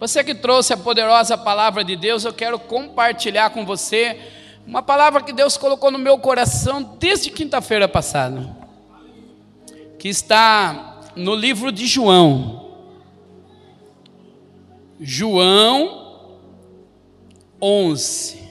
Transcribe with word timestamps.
Você 0.00 0.24
que 0.24 0.34
trouxe 0.34 0.72
a 0.72 0.78
poderosa 0.78 1.36
palavra 1.36 1.84
de 1.84 1.94
Deus, 1.94 2.24
eu 2.24 2.32
quero 2.32 2.58
compartilhar 2.58 3.50
com 3.50 3.66
você 3.66 4.18
uma 4.66 4.82
palavra 4.82 5.22
que 5.22 5.30
Deus 5.30 5.58
colocou 5.58 5.90
no 5.90 5.98
meu 5.98 6.18
coração 6.18 6.96
desde 6.98 7.28
quinta-feira 7.28 7.86
passada, 7.86 8.56
que 9.98 10.08
está 10.08 11.02
no 11.14 11.34
livro 11.34 11.70
de 11.70 11.86
João. 11.86 12.70
João 14.98 16.38
11, 17.60 18.42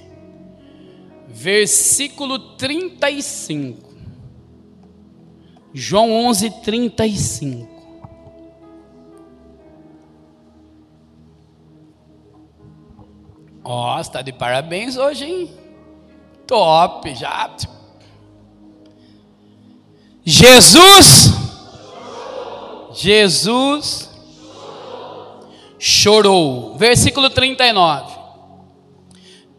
versículo 1.27 2.37
35. 2.57 3.89
João 5.73 6.11
11, 6.11 6.61
35. 6.61 7.78
Ó, 13.71 13.99
está 13.99 14.23
de 14.23 14.33
parabéns 14.33 14.97
hoje, 14.97 15.25
hein? 15.25 15.51
Top, 16.47 17.13
já. 17.13 17.51
Jesus, 20.25 21.31
Jesus 22.91 24.09
chorou. 25.77 26.75
Versículo 26.77 27.29
39. 27.29 28.11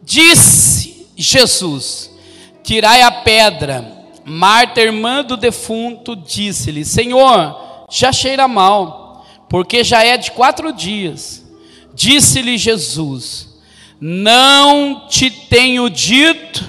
Disse 0.03 1.07
Jesus: 1.15 2.11
Tirai 2.63 3.03
a 3.03 3.11
pedra. 3.11 4.09
Marta, 4.25 4.81
irmã 4.81 5.23
do 5.23 5.37
defunto, 5.37 6.17
disse-lhe: 6.17 6.83
Senhor, 6.83 7.85
já 7.89 8.11
cheira 8.11 8.45
mal, 8.45 9.25
porque 9.47 9.85
já 9.85 10.03
é 10.03 10.17
de 10.17 10.31
quatro 10.31 10.73
dias. 10.73 11.45
Disse-lhe 11.93 12.57
Jesus: 12.57 13.50
não 14.01 15.07
te 15.07 15.29
tenho 15.29 15.87
dito 15.89 16.65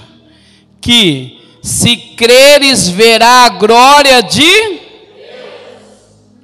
que, 0.81 1.41
se 1.63 1.97
creres, 1.97 2.89
verá 2.89 3.47
a 3.47 3.49
glória 3.49 4.23
de. 4.23 4.81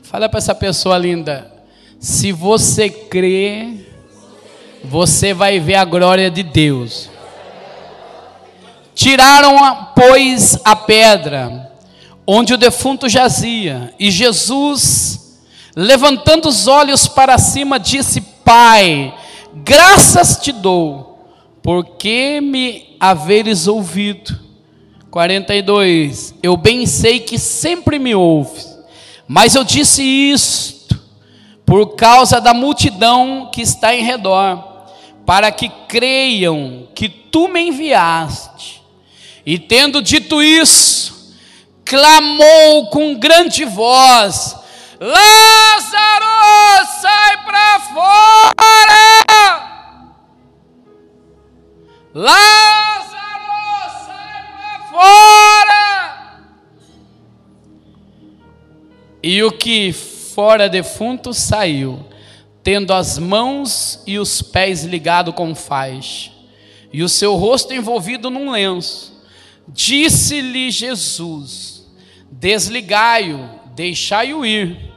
Fala 0.03 0.29
para 0.29 0.39
essa 0.39 0.55
pessoa 0.55 0.97
linda. 0.97 1.53
Se 2.01 2.33
você 2.33 2.89
crê, 2.89 3.85
você 4.83 5.35
vai 5.35 5.61
ver 5.61 5.75
a 5.75 5.85
glória 5.85 6.31
de 6.31 6.43
Deus. 6.43 7.11
Tiraram, 8.95 9.91
pois, 9.95 10.59
a 10.65 10.75
pedra 10.75 11.69
onde 12.31 12.53
o 12.53 12.59
defunto 12.59 13.09
jazia, 13.09 13.95
e 13.99 14.11
Jesus, 14.11 15.41
levantando 15.75 16.47
os 16.47 16.69
olhos 16.69 17.09
para 17.09 17.39
cima, 17.39 17.81
disse: 17.81 18.21
Pai, 18.21 19.15
graças 19.65 20.37
te 20.37 20.53
dou, 20.53 21.29
porque 21.63 22.41
me 22.41 22.97
haveres 22.99 23.67
ouvido. 23.67 24.49
42. 25.11 26.35
Eu 26.43 26.57
bem 26.57 26.87
sei 26.87 27.21
que 27.21 27.39
sempre 27.39 27.99
me 27.99 28.15
ouves, 28.15 28.79
mas 29.27 29.55
eu 29.55 29.65
disse 29.65 30.03
isto 30.03 31.01
por 31.65 31.97
causa 31.97 32.41
da 32.41 32.55
multidão 32.55 33.51
que 33.53 33.61
está 33.61 33.95
em 33.95 34.03
redor, 34.03 34.87
para 35.27 35.51
que 35.51 35.69
creiam 35.89 36.89
que 36.95 37.09
tu 37.09 37.49
me 37.49 37.61
enviaste. 37.61 38.83
E 39.45 39.59
tendo 39.59 40.03
dito 40.03 40.43
isso, 40.43 41.35
clamou 41.85 42.87
com 42.91 43.15
grande 43.15 43.65
voz: 43.65 44.57
Lázaro, 45.01 46.27
sai 47.01 47.45
para 47.45 47.81
fora! 47.81 48.57
Lázaro, 52.13 53.17
sai 54.05 54.43
para 54.53 54.89
fora! 54.91 56.49
E 59.23 59.41
o 59.45 59.53
que 59.53 59.93
fora 59.93 60.69
defunto 60.69 61.33
saiu, 61.33 62.05
tendo 62.65 62.93
as 62.93 63.19
mãos 63.19 64.03
e 64.05 64.19
os 64.19 64.43
pés 64.43 64.83
ligados 64.83 65.33
com 65.33 65.55
faixa, 65.55 66.33
e 66.93 67.05
o 67.05 67.09
seu 67.09 67.37
rosto 67.37 67.73
envolvido 67.73 68.31
num 68.31 68.51
lenço. 68.51 69.17
Disse-lhe 69.69 70.73
Jesus: 70.73 71.89
Desligai-o, 72.33 73.49
deixai-o 73.77 74.45
ir 74.45 74.88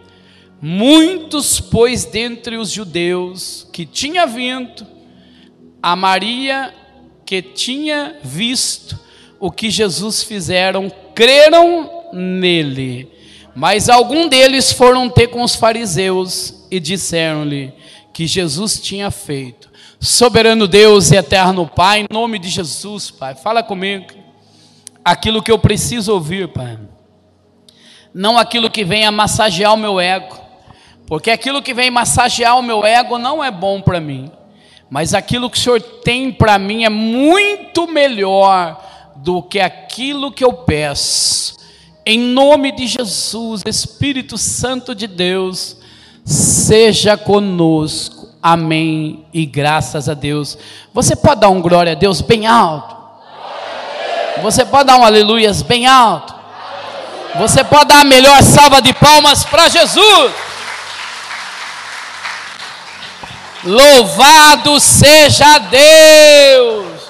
Muitos, 0.61 1.59
pois, 1.59 2.05
dentre 2.05 2.55
os 2.55 2.69
judeus 2.69 3.67
que 3.73 3.83
tinha 3.83 4.27
vindo, 4.27 4.85
a 5.81 5.95
Maria 5.95 6.71
que 7.25 7.41
tinha 7.41 8.17
visto 8.23 8.99
o 9.39 9.49
que 9.49 9.71
Jesus 9.71 10.21
fizeram, 10.21 10.91
creram 11.15 11.89
nele. 12.13 13.11
Mas 13.55 13.89
algum 13.89 14.27
deles 14.27 14.71
foram 14.71 15.09
ter 15.09 15.27
com 15.27 15.41
os 15.41 15.55
fariseus 15.55 16.67
e 16.69 16.79
disseram-lhe 16.79 17.73
que 18.13 18.27
Jesus 18.27 18.79
tinha 18.79 19.09
feito. 19.09 19.71
Soberano 19.99 20.67
Deus 20.67 21.11
e 21.11 21.15
eterno 21.15 21.67
Pai, 21.67 22.01
em 22.01 22.07
nome 22.11 22.37
de 22.37 22.49
Jesus, 22.49 23.09
Pai, 23.09 23.33
fala 23.33 23.63
comigo 23.63 24.13
aquilo 25.03 25.41
que 25.41 25.51
eu 25.51 25.57
preciso 25.57 26.13
ouvir, 26.13 26.49
Pai. 26.49 26.77
Não 28.13 28.37
aquilo 28.37 28.69
que 28.69 28.83
venha 28.83 29.11
massagear 29.11 29.73
o 29.73 29.77
meu 29.77 29.99
ego 29.99 30.40
porque 31.07 31.31
aquilo 31.31 31.61
que 31.61 31.73
vem 31.73 31.91
massagear 31.91 32.57
o 32.57 32.63
meu 32.63 32.85
ego 32.85 33.17
não 33.17 33.43
é 33.43 33.51
bom 33.51 33.81
para 33.81 33.99
mim. 33.99 34.31
Mas 34.89 35.13
aquilo 35.13 35.49
que 35.49 35.57
o 35.57 35.61
Senhor 35.61 35.81
tem 35.81 36.31
para 36.31 36.59
mim 36.59 36.83
é 36.83 36.89
muito 36.89 37.87
melhor 37.87 38.77
do 39.15 39.41
que 39.41 39.59
aquilo 39.59 40.31
que 40.31 40.43
eu 40.43 40.53
peço. 40.53 41.55
Em 42.05 42.19
nome 42.19 42.71
de 42.71 42.87
Jesus, 42.87 43.61
Espírito 43.65 44.37
Santo 44.37 44.95
de 44.95 45.07
Deus, 45.07 45.77
seja 46.25 47.15
conosco. 47.15 48.29
Amém. 48.41 49.25
E 49.33 49.45
graças 49.45 50.09
a 50.09 50.13
Deus. 50.13 50.57
Você 50.93 51.15
pode 51.15 51.41
dar 51.41 51.49
um 51.49 51.61
glória 51.61 51.91
a 51.91 51.95
Deus 51.95 52.21
bem 52.21 52.47
alto? 52.47 52.97
Você 54.41 54.65
pode 54.65 54.87
dar 54.87 54.97
um 54.97 55.05
aleluias 55.05 55.61
bem 55.61 55.85
alto? 55.85 56.33
Você 57.35 57.63
pode 57.63 57.85
dar 57.85 58.01
a 58.01 58.03
melhor 58.03 58.41
salva 58.41 58.81
de 58.81 58.93
palmas 58.93 59.43
para 59.43 59.69
Jesus? 59.69 60.50
Louvado 63.63 64.79
seja 64.79 65.59
Deus! 65.59 67.01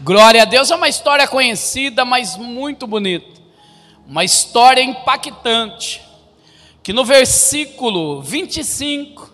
Glória 0.00 0.42
a 0.42 0.44
Deus 0.46 0.70
é 0.70 0.74
uma 0.74 0.88
história 0.88 1.28
conhecida, 1.28 2.02
mas 2.02 2.38
muito 2.38 2.86
bonita. 2.86 3.38
Uma 4.06 4.24
história 4.24 4.80
impactante. 4.80 6.00
Que 6.82 6.94
no 6.94 7.04
versículo 7.04 8.22
25 8.22 9.30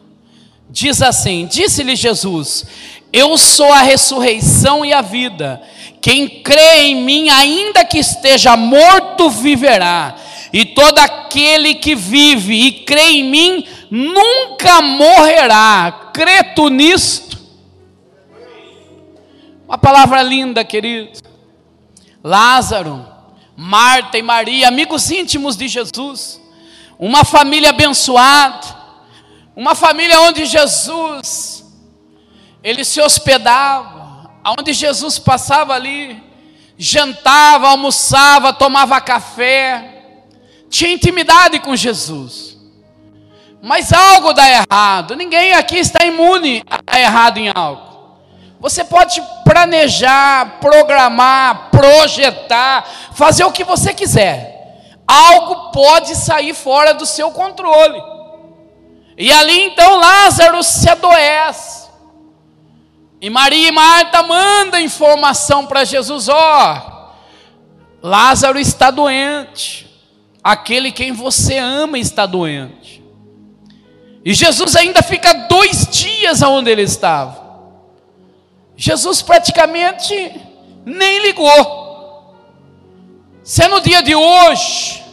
diz 0.68 1.00
assim: 1.00 1.46
Disse-lhe 1.46 1.94
Jesus: 1.94 2.66
Eu 3.12 3.38
sou 3.38 3.72
a 3.72 3.82
ressurreição 3.82 4.84
e 4.84 4.92
a 4.92 5.00
vida. 5.00 5.62
Quem 6.00 6.42
crê 6.42 6.86
em 6.86 6.96
mim, 6.96 7.28
ainda 7.28 7.84
que 7.84 7.98
esteja 7.98 8.56
morto, 8.56 9.30
viverá. 9.30 10.16
E 10.52 10.64
todo 10.64 10.98
aquele 10.98 11.74
que 11.76 11.94
vive 11.94 12.66
e 12.66 12.72
crê 12.72 13.10
em 13.10 13.24
mim 13.24 13.64
nunca 13.94 14.82
morrerá. 14.82 16.10
Crê 16.12 16.42
nisto? 16.68 17.38
Uma 19.68 19.78
palavra 19.78 20.20
linda, 20.20 20.64
querido. 20.64 21.20
Lázaro, 22.22 23.06
Marta 23.56 24.18
e 24.18 24.22
Maria, 24.22 24.66
amigos 24.66 25.10
íntimos 25.12 25.56
de 25.56 25.68
Jesus, 25.68 26.40
uma 26.98 27.24
família 27.24 27.70
abençoada, 27.70 28.66
uma 29.54 29.76
família 29.76 30.20
onde 30.22 30.44
Jesus 30.44 31.64
ele 32.64 32.84
se 32.84 33.00
hospedava, 33.00 34.28
onde 34.58 34.72
Jesus 34.72 35.18
passava 35.20 35.74
ali, 35.74 36.20
jantava, 36.76 37.68
almoçava, 37.68 38.52
tomava 38.52 39.00
café, 39.00 40.24
tinha 40.68 40.90
intimidade 40.90 41.60
com 41.60 41.76
Jesus. 41.76 42.53
Mas 43.64 43.94
algo 43.94 44.34
dá 44.34 44.44
errado. 44.46 45.16
Ninguém 45.16 45.54
aqui 45.54 45.78
está 45.78 46.04
imune 46.04 46.62
a 46.68 46.82
dar 46.82 47.00
errado 47.00 47.38
em 47.38 47.50
algo. 47.54 47.94
Você 48.60 48.84
pode 48.84 49.22
planejar, 49.42 50.58
programar, 50.60 51.70
projetar, 51.70 52.86
fazer 53.14 53.42
o 53.44 53.52
que 53.52 53.64
você 53.64 53.94
quiser. 53.94 55.00
Algo 55.08 55.72
pode 55.72 56.14
sair 56.14 56.52
fora 56.52 56.92
do 56.92 57.06
seu 57.06 57.30
controle. 57.30 58.02
E 59.16 59.32
ali 59.32 59.62
então 59.62 59.96
Lázaro 59.96 60.62
se 60.62 60.86
adoece. 60.90 61.88
E 63.18 63.30
Maria 63.30 63.68
e 63.68 63.72
Marta 63.72 64.22
mandam 64.22 64.78
informação 64.78 65.64
para 65.64 65.84
Jesus: 65.84 66.28
ó, 66.28 67.14
Lázaro 68.02 68.58
está 68.58 68.90
doente. 68.90 69.90
Aquele 70.42 70.92
quem 70.92 71.12
você 71.12 71.56
ama 71.56 71.98
está 71.98 72.26
doente. 72.26 73.03
E 74.24 74.32
Jesus 74.32 74.74
ainda 74.74 75.02
fica 75.02 75.34
dois 75.34 75.86
dias 75.86 76.40
onde 76.40 76.70
ele 76.70 76.82
estava. 76.82 77.44
Jesus 78.74 79.20
praticamente 79.20 80.14
nem 80.84 81.20
ligou. 81.20 81.84
Se 83.42 83.62
é 83.62 83.68
no 83.68 83.82
dia 83.82 84.02
de 84.02 84.14
hoje, 84.14 85.04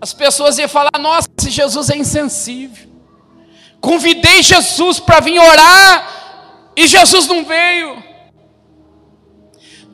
as 0.00 0.12
pessoas 0.12 0.56
iam 0.58 0.68
falar: 0.68 0.92
nossa, 1.00 1.28
esse 1.36 1.50
Jesus 1.50 1.90
é 1.90 1.96
insensível. 1.96 2.88
Convidei 3.80 4.40
Jesus 4.42 5.00
para 5.00 5.18
vir 5.18 5.40
orar 5.40 6.70
e 6.76 6.86
Jesus 6.86 7.26
não 7.26 7.44
veio. 7.44 8.02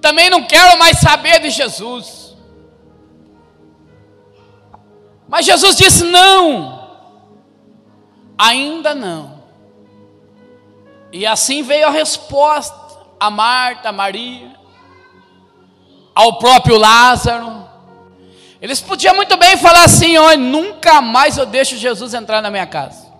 Também 0.03 0.29
não 0.29 0.45
quero 0.45 0.79
mais 0.79 0.99
saber 0.99 1.41
de 1.41 1.49
Jesus. 1.49 2.37
Mas 5.27 5.47
Jesus 5.47 5.77
disse: 5.77 6.05
não 6.05 6.80
ainda 8.41 8.95
não. 8.95 9.41
E 11.13 11.27
assim 11.27 11.63
veio 11.63 11.89
a 11.89 11.91
resposta 11.91 12.81
a 13.21 13.31
Marta, 13.31 13.91
a 13.91 13.93
Maria, 13.93 14.51
ao 16.15 16.39
próprio 16.39 16.79
Lázaro. 16.79 17.69
Eles 18.63 18.81
podiam 18.81 19.15
muito 19.15 19.37
bem 19.37 19.59
falar 19.59 19.85
assim: 19.85 20.17
olha, 20.17 20.39
nunca 20.39 21.03
mais 21.03 21.37
eu 21.37 21.45
deixo 21.45 21.77
Jesus 21.77 22.15
entrar 22.15 22.41
na 22.41 22.51
minha 22.51 22.67
casa. 22.67 23.11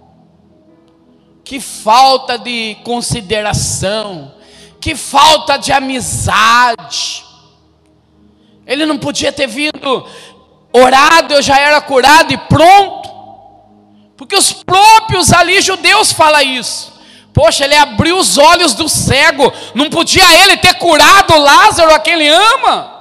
Que 1.45 1.61
falta 1.61 2.39
de 2.39 2.77
consideração, 2.83 4.35
que 4.81 4.97
falta 4.97 5.59
de 5.59 5.71
amizade. 5.71 7.27
Ele 8.67 8.87
não 8.87 8.97
podia 8.97 9.33
ter 9.33 9.49
vindo 9.49 10.07
orado, 10.73 11.35
eu 11.35 11.43
já 11.43 11.59
era 11.59 11.81
curado 11.81 12.33
e 12.33 12.39
pronto. 12.39 13.11
Porque 14.21 14.37
os 14.37 14.53
próprios 14.53 15.33
ali 15.33 15.63
judeus 15.63 16.13
falam 16.13 16.43
isso. 16.43 16.93
Poxa, 17.33 17.65
ele 17.65 17.75
abriu 17.75 18.19
os 18.19 18.37
olhos 18.37 18.75
do 18.75 18.87
cego. 18.87 19.51
Não 19.75 19.89
podia 19.89 20.45
ele 20.45 20.59
ter 20.59 20.75
curado 20.75 21.39
Lázaro, 21.39 21.95
a 21.95 21.99
quem 21.99 22.13
ele 22.13 22.29
ama? 22.29 23.01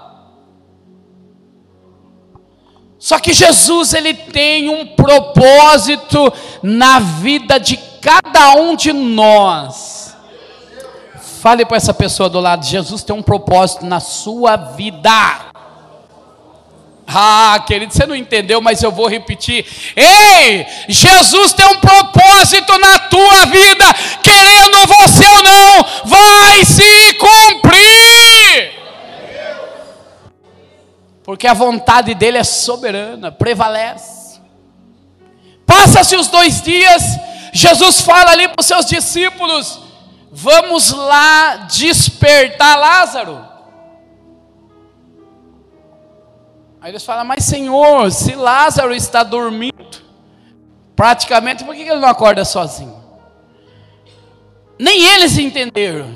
Só 2.97 3.19
que 3.19 3.33
Jesus 3.33 3.93
ele 3.93 4.13
tem 4.13 4.69
um 4.69 4.95
propósito 4.95 6.31
na 6.63 6.99
vida 6.99 7.59
de 7.59 7.75
cada 8.01 8.53
um 8.53 8.73
de 8.73 8.93
nós. 8.93 10.15
Fale 11.41 11.65
para 11.65 11.75
essa 11.75 11.93
pessoa 11.93 12.29
do 12.29 12.39
lado, 12.39 12.65
Jesus 12.65 13.03
tem 13.03 13.13
um 13.13 13.21
propósito 13.21 13.85
na 13.85 13.99
sua 13.99 14.55
vida. 14.55 15.48
Ah, 17.11 17.63
querido, 17.65 17.91
você 17.91 18.05
não 18.05 18.15
entendeu, 18.15 18.61
mas 18.61 18.83
eu 18.83 18.91
vou 18.91 19.07
repetir. 19.07 19.65
Ei, 19.95 20.67
Jesus 20.87 21.53
tem 21.53 21.65
um 21.65 21.79
propósito 21.79 22.77
na 22.77 22.99
tua 22.99 23.45
vida, 23.47 23.85
querendo 24.21 24.85
você 24.85 25.25
ou 25.25 25.43
não, 25.43 25.85
vai 26.05 26.63
se 26.63 27.13
cumprir. 27.13 28.73
Porque 31.23 31.47
a 31.47 31.53
vontade 31.55 32.13
dele 32.13 32.37
é 32.37 32.43
soberana, 32.43 33.31
prevalece. 33.31 34.39
Passa-se 35.65 36.15
os 36.15 36.27
dois 36.27 36.61
dias, 36.61 37.03
Jesus 37.51 38.01
fala 38.01 38.31
ali 38.31 38.47
para 38.47 38.61
os 38.61 38.67
seus 38.67 38.85
discípulos: 38.85 39.79
vamos 40.31 40.91
lá 40.91 41.67
despertar 41.71 42.77
Lázaro. 42.77 43.48
Aí 46.81 46.91
eles 46.91 47.03
falam, 47.03 47.25
mas 47.25 47.43
Senhor, 47.43 48.11
se 48.11 48.35
Lázaro 48.35 48.93
está 48.95 49.23
dormindo, 49.23 49.75
praticamente, 50.95 51.63
por 51.63 51.75
que 51.75 51.81
ele 51.81 51.95
não 51.95 52.07
acorda 52.07 52.45
sozinho? 52.45 52.97
Nem 54.77 55.03
eles 55.03 55.37
entenderam. 55.37 56.15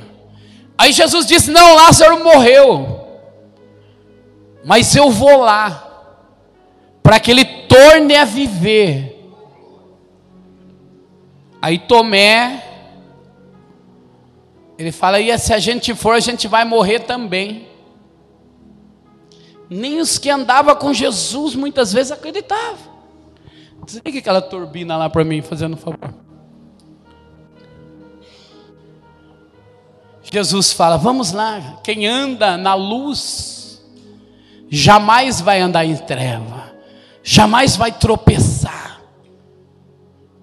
Aí 0.78 0.94
Jesus 0.94 1.26
disse: 1.26 1.52
Não, 1.52 1.76
Lázaro 1.76 2.24
morreu, 2.24 3.20
mas 4.64 4.96
eu 4.96 5.10
vou 5.12 5.38
lá, 5.38 5.86
para 7.02 7.20
que 7.20 7.30
ele 7.30 7.44
torne 7.46 8.16
a 8.16 8.24
viver. 8.24 9.10
Aí 11.62 11.78
Tomé, 11.78 12.64
ele 14.78 14.94
fala: 14.94 15.20
E 15.20 15.38
se 15.38 15.54
a 15.54 15.60
gente 15.60 15.94
for, 15.94 16.16
a 16.16 16.20
gente 16.22 16.48
vai 16.48 16.64
morrer 16.64 17.00
também. 17.00 17.68
Nem 19.74 20.00
os 20.00 20.20
que 20.20 20.30
andavam 20.30 20.76
com 20.76 20.94
Jesus 20.94 21.56
muitas 21.56 21.92
vezes 21.92 22.12
acreditavam. 22.12 22.94
Desliga 23.84 24.20
aquela 24.20 24.42
turbina 24.42 24.96
lá 24.96 25.10
para 25.10 25.24
mim, 25.24 25.42
fazendo 25.42 25.74
um 25.74 25.78
favor. 25.78 26.14
Jesus 30.22 30.72
fala: 30.72 30.96
Vamos 30.98 31.32
lá, 31.32 31.80
quem 31.84 32.08
anda 32.08 32.56
na 32.56 32.76
luz, 32.76 33.84
jamais 34.70 35.42
vai 35.42 35.60
andar 35.60 35.86
em 35.86 35.98
treva, 35.98 36.72
jamais 37.24 37.76
vai 37.76 37.92
tropeçar, 37.92 39.02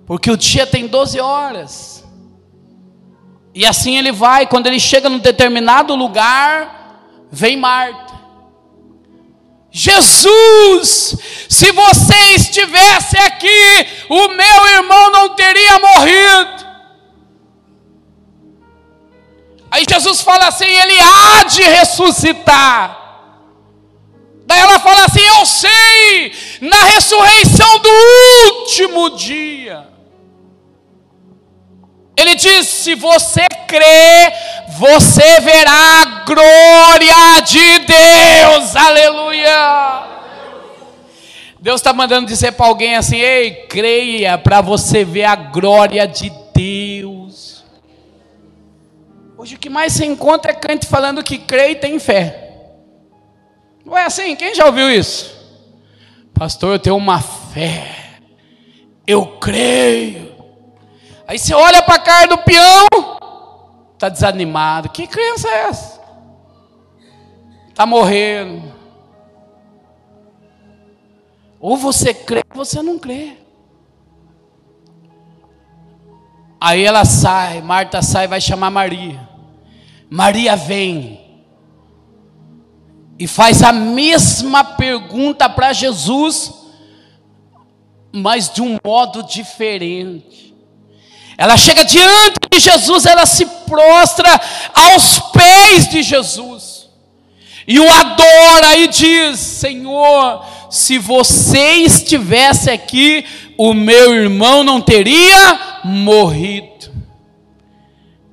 porque 0.07 0.31
o 0.31 0.37
dia 0.37 0.67
tem 0.67 0.87
12 0.87 1.21
horas, 1.21 2.05
e 3.55 3.65
assim 3.65 3.97
ele 3.97 4.13
vai, 4.13 4.47
quando 4.47 4.67
ele 4.67 4.81
chega 4.81 5.09
num 5.09 5.19
determinado 5.19 5.95
lugar, 5.95 7.27
vem 7.31 7.57
Marta. 7.57 8.10
Jesus, 9.73 11.17
se 11.49 11.71
você 11.71 12.35
estivesse 12.35 13.17
aqui, 13.19 13.87
o 14.09 14.29
meu 14.29 14.67
irmão 14.69 15.11
não 15.11 15.29
teria 15.35 15.79
morrido. 15.79 16.71
Aí 19.71 19.85
Jesus 19.89 20.21
fala 20.21 20.49
assim: 20.49 20.65
ele 20.65 20.99
há 20.99 21.45
de 21.45 21.63
ressuscitar. 21.63 22.99
Daí 24.45 24.59
ela 24.59 24.81
fala 24.81 25.05
assim: 25.05 25.21
eu 25.21 25.47
sei, 25.47 26.33
na 26.63 26.83
ressurreição 26.87 27.79
do 27.79 27.91
último 28.59 29.11
dia. 29.11 29.89
Ele 32.17 32.35
diz: 32.35 32.67
se 32.67 32.97
você 32.97 33.47
crê, 33.69 34.33
você 34.81 35.41
verá 35.41 36.01
a 36.01 36.25
glória 36.25 37.43
de 37.45 37.81
Deus, 37.81 38.75
aleluia. 38.75 40.07
Deus 41.61 41.83
está 41.83 41.93
mandando 41.93 42.27
dizer 42.27 42.53
para 42.53 42.65
alguém 42.65 42.97
assim: 42.97 43.19
ei, 43.19 43.67
creia, 43.67 44.39
para 44.39 44.63
você 44.63 45.05
ver 45.05 45.25
a 45.25 45.37
glória 45.37 46.09
de 46.09 46.33
Deus. 46.55 47.63
Hoje 49.37 49.57
o 49.57 49.59
que 49.59 49.69
mais 49.69 49.93
se 49.93 50.07
encontra 50.07 50.53
é 50.53 50.55
crente 50.55 50.87
falando 50.87 51.23
que 51.23 51.37
crê 51.37 51.73
e 51.73 51.77
tem 51.77 51.99
fé. 51.99 52.49
Não 53.85 53.99
é 53.99 54.07
assim? 54.07 54.35
Quem 54.35 54.55
já 54.55 54.65
ouviu 54.65 54.91
isso? 54.91 55.39
Pastor, 56.33 56.73
eu 56.73 56.79
tenho 56.79 56.97
uma 56.97 57.21
fé, 57.21 57.87
eu 59.07 59.27
creio. 59.39 60.31
Aí 61.29 61.39
você 61.39 61.53
olha 61.53 61.83
para 61.83 61.97
a 61.97 61.99
cara 61.99 62.27
do 62.29 62.39
peão, 62.39 63.20
está 64.01 64.09
desanimado. 64.09 64.89
Que 64.89 65.07
crença 65.07 65.47
é 65.47 65.69
essa? 65.69 66.01
Está 67.69 67.85
morrendo. 67.85 68.73
Ou 71.61 71.77
você 71.77 72.15
crê 72.15 72.43
ou 72.49 72.65
você 72.65 72.81
não 72.81 72.99
crê. 72.99 73.37
Aí 76.59 76.83
ela 76.83 77.05
sai, 77.05 77.61
Marta 77.61 78.01
sai, 78.01 78.27
vai 78.27 78.41
chamar 78.41 78.71
Maria. 78.71 79.29
Maria 80.09 80.57
vem 80.57 81.21
e 83.19 83.27
faz 83.27 83.63
a 83.63 83.71
mesma 83.71 84.65
pergunta 84.65 85.47
para 85.47 85.75
Jesus, 85.75 86.55
mas 88.11 88.49
de 88.51 88.63
um 88.63 88.79
modo 88.83 89.23
diferente. 89.23 90.55
Ela 91.37 91.57
chega 91.59 91.85
diante 91.85 92.40
Jesus, 92.59 93.07
ela 93.07 93.27
se 93.27 93.47
prostra 93.47 94.41
aos 94.75 95.21
pés 95.33 95.89
de 95.89 96.03
Jesus 96.03 96.71
e 97.67 97.79
o 97.79 97.89
adora 97.89 98.77
e 98.79 98.89
diz: 98.89 99.39
Senhor, 99.39 100.45
se 100.69 100.99
você 100.99 101.75
estivesse 101.75 102.69
aqui, 102.69 103.25
o 103.57 103.73
meu 103.73 104.13
irmão 104.13 104.65
não 104.65 104.81
teria 104.81 105.81
morrido. 105.85 106.91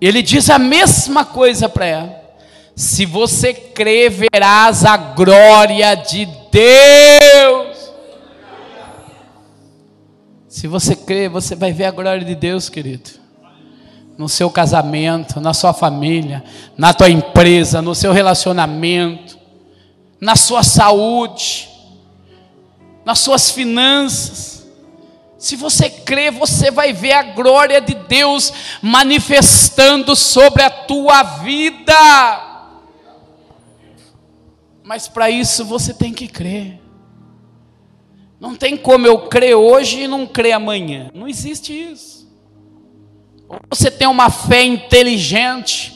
Ele 0.01 0.23
diz 0.23 0.49
a 0.49 0.57
mesma 0.57 1.23
coisa 1.23 1.69
para 1.69 1.85
ela: 1.85 2.21
se 2.75 3.05
você 3.05 3.53
crer, 3.53 4.09
verás 4.09 4.83
a 4.83 4.97
glória 4.97 5.93
de 5.93 6.27
Deus. 6.51 7.77
Se 10.47 10.65
você 10.65 10.95
crê, 10.95 11.29
você 11.29 11.55
vai 11.55 11.71
ver 11.71 11.85
a 11.85 11.91
glória 11.91 12.25
de 12.25 12.33
Deus, 12.33 12.69
querido. 12.69 13.26
No 14.17 14.27
seu 14.27 14.49
casamento, 14.49 15.39
na 15.39 15.53
sua 15.53 15.73
família, 15.73 16.43
na 16.75 16.93
tua 16.93 17.09
empresa, 17.09 17.81
no 17.81 17.93
seu 17.93 18.11
relacionamento, 18.11 19.37
na 20.19 20.35
sua 20.35 20.63
saúde, 20.63 21.69
nas 23.05 23.19
suas 23.19 23.51
finanças. 23.51 24.67
Se 25.37 25.55
você 25.55 25.89
crê, 25.89 26.31
você 26.31 26.71
vai 26.71 26.93
ver 26.93 27.13
a 27.13 27.23
glória 27.23 27.79
de 27.79 27.93
Deus 27.93 28.51
manifestando 28.81 30.15
sobre 30.15 30.63
a 30.63 30.69
tua 30.69 31.21
vida. 31.21 31.93
Mas 34.83 35.07
para 35.07 35.29
isso 35.29 35.63
você 35.63 35.93
tem 35.93 36.11
que 36.13 36.27
crer. 36.27 36.81
Não 38.39 38.55
tem 38.55 38.77
como 38.77 39.05
eu 39.05 39.27
crer 39.27 39.55
hoje 39.55 40.01
e 40.01 40.07
não 40.07 40.25
crer 40.25 40.53
amanhã. 40.53 41.11
Não 41.13 41.27
existe 41.27 41.73
isso. 41.73 42.16
Ou 43.47 43.59
você 43.69 43.89
tem 43.89 44.07
uma 44.07 44.29
fé 44.29 44.63
inteligente 44.63 45.93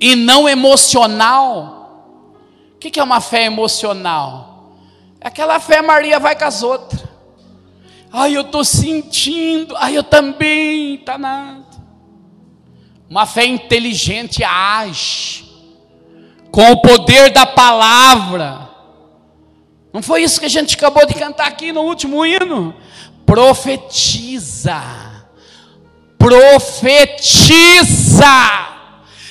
e 0.00 0.16
não 0.16 0.48
emocional. 0.48 1.78
O 2.74 2.78
que 2.78 2.98
é 2.98 3.02
uma 3.02 3.20
fé 3.20 3.44
emocional? 3.44 4.76
É 5.20 5.28
aquela 5.28 5.60
fé 5.60 5.82
Maria 5.82 6.18
vai 6.18 6.36
com 6.36 6.44
as 6.44 6.62
outras. 6.62 7.04
Ai, 8.12 8.36
eu 8.36 8.42
estou 8.42 8.64
sentindo. 8.64 9.76
Ai, 9.76 9.96
eu 9.96 10.02
também. 10.02 10.98
Tá 10.98 11.16
nada. 11.16 11.66
Uma 13.08 13.26
fé 13.26 13.44
inteligente 13.44 14.42
age 14.42 15.48
com 16.50 16.72
o 16.72 16.80
poder 16.80 17.32
da 17.32 17.46
palavra. 17.46 18.68
Não 19.92 20.02
foi 20.02 20.22
isso 20.22 20.40
que 20.40 20.46
a 20.46 20.50
gente 20.50 20.76
acabou 20.76 21.04
de 21.06 21.14
cantar 21.14 21.48
aqui 21.48 21.72
no 21.72 21.82
último 21.82 22.24
hino? 22.24 22.74
Profetiza. 23.26 25.09
Profetiza 26.20 27.80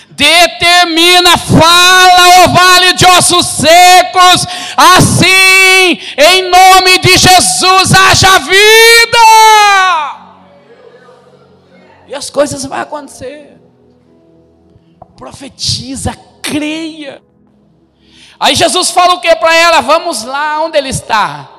determina, 0.09 1.37
fala 1.37 2.43
o 2.43 2.49
vale 2.49 2.93
de 2.93 3.05
ossos 3.05 3.45
secos, 3.45 4.45
assim, 4.75 5.97
em 6.17 6.49
nome 6.49 6.97
de 6.97 7.15
Jesus, 7.15 7.93
haja 7.93 8.39
vida. 8.39 9.17
E 12.07 12.13
as 12.13 12.29
coisas 12.29 12.65
vão 12.65 12.79
acontecer. 12.79 13.57
Profetiza, 15.15 16.13
creia. 16.41 17.21
Aí 18.37 18.55
Jesus 18.55 18.89
fala 18.89 19.13
o 19.13 19.21
que 19.21 19.33
para 19.35 19.55
ela? 19.55 19.79
Vamos 19.81 20.23
lá, 20.23 20.61
onde 20.61 20.77
ele 20.77 20.89
está? 20.89 21.58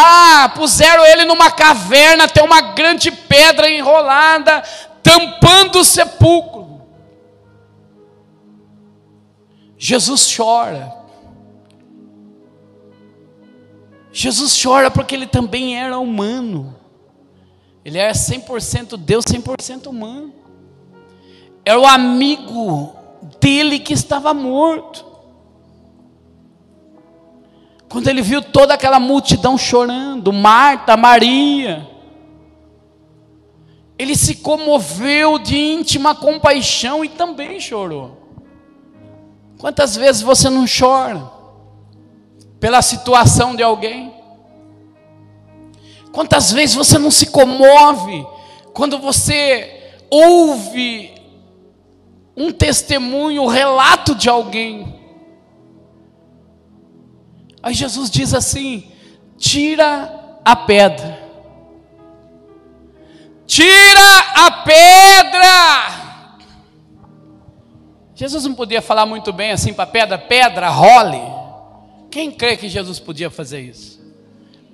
Ah, 0.00 0.52
puseram 0.54 1.04
ele 1.04 1.24
numa 1.24 1.50
caverna, 1.50 2.28
tem 2.28 2.44
uma 2.44 2.60
grande 2.60 3.10
pedra 3.10 3.68
enrolada, 3.68 4.62
tampando 5.02 5.80
o 5.80 5.84
sepulcro. 5.84 6.82
Jesus 9.76 10.32
chora. 10.36 10.94
Jesus 14.12 14.56
chora 14.62 14.88
porque 14.88 15.16
ele 15.16 15.26
também 15.26 15.76
era 15.76 15.98
humano. 15.98 16.76
Ele 17.84 17.98
era 17.98 18.12
100% 18.12 18.96
Deus, 18.96 19.24
100% 19.24 19.88
humano. 19.88 20.32
Era 21.64 21.80
o 21.80 21.86
amigo 21.86 22.94
dele 23.40 23.80
que 23.80 23.94
estava 23.94 24.32
morto. 24.32 25.07
Quando 27.88 28.08
ele 28.08 28.20
viu 28.20 28.42
toda 28.42 28.74
aquela 28.74 29.00
multidão 29.00 29.56
chorando, 29.56 30.32
Marta, 30.32 30.96
Maria, 30.96 31.88
ele 33.98 34.14
se 34.14 34.36
comoveu 34.36 35.38
de 35.38 35.56
íntima 35.56 36.14
compaixão 36.14 37.04
e 37.04 37.08
também 37.08 37.58
chorou. 37.58 38.16
Quantas 39.58 39.96
vezes 39.96 40.22
você 40.22 40.50
não 40.50 40.66
chora 40.66 41.30
pela 42.60 42.82
situação 42.82 43.56
de 43.56 43.62
alguém? 43.62 44.12
Quantas 46.12 46.52
vezes 46.52 46.76
você 46.76 46.98
não 46.98 47.10
se 47.10 47.26
comove 47.26 48.26
quando 48.72 48.98
você 48.98 49.94
ouve 50.10 51.14
um 52.36 52.52
testemunho, 52.52 53.42
um 53.42 53.46
relato 53.46 54.14
de 54.14 54.28
alguém? 54.28 54.97
Aí 57.62 57.74
Jesus 57.74 58.10
diz 58.10 58.34
assim: 58.34 58.90
tira 59.36 60.40
a 60.44 60.56
pedra. 60.56 61.28
Tira 63.46 64.18
a 64.34 64.50
pedra. 64.62 66.08
Jesus 68.14 68.44
não 68.44 68.54
podia 68.54 68.82
falar 68.82 69.06
muito 69.06 69.32
bem 69.32 69.52
assim 69.52 69.72
para 69.72 69.86
pedra, 69.86 70.18
pedra, 70.18 70.68
role. 70.68 71.20
Quem 72.10 72.30
crê 72.30 72.56
que 72.56 72.68
Jesus 72.68 72.98
podia 72.98 73.30
fazer 73.30 73.60
isso? 73.60 74.00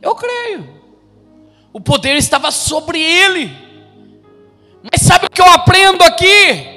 Eu 0.00 0.14
creio. 0.14 0.82
O 1.72 1.80
poder 1.80 2.16
estava 2.16 2.50
sobre 2.50 3.00
ele. 3.00 3.50
Mas 4.82 5.02
sabe 5.02 5.26
o 5.26 5.30
que 5.30 5.40
eu 5.40 5.46
aprendo 5.46 6.02
aqui? 6.02 6.72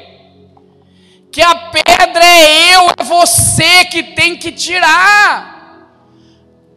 Que 1.31 1.41
a 1.41 1.55
pedra 1.55 2.25
é 2.25 2.75
eu, 2.75 2.89
é 2.97 3.03
você 3.03 3.85
que 3.85 4.01
tem 4.03 4.37
que 4.37 4.51
tirar. 4.51 5.56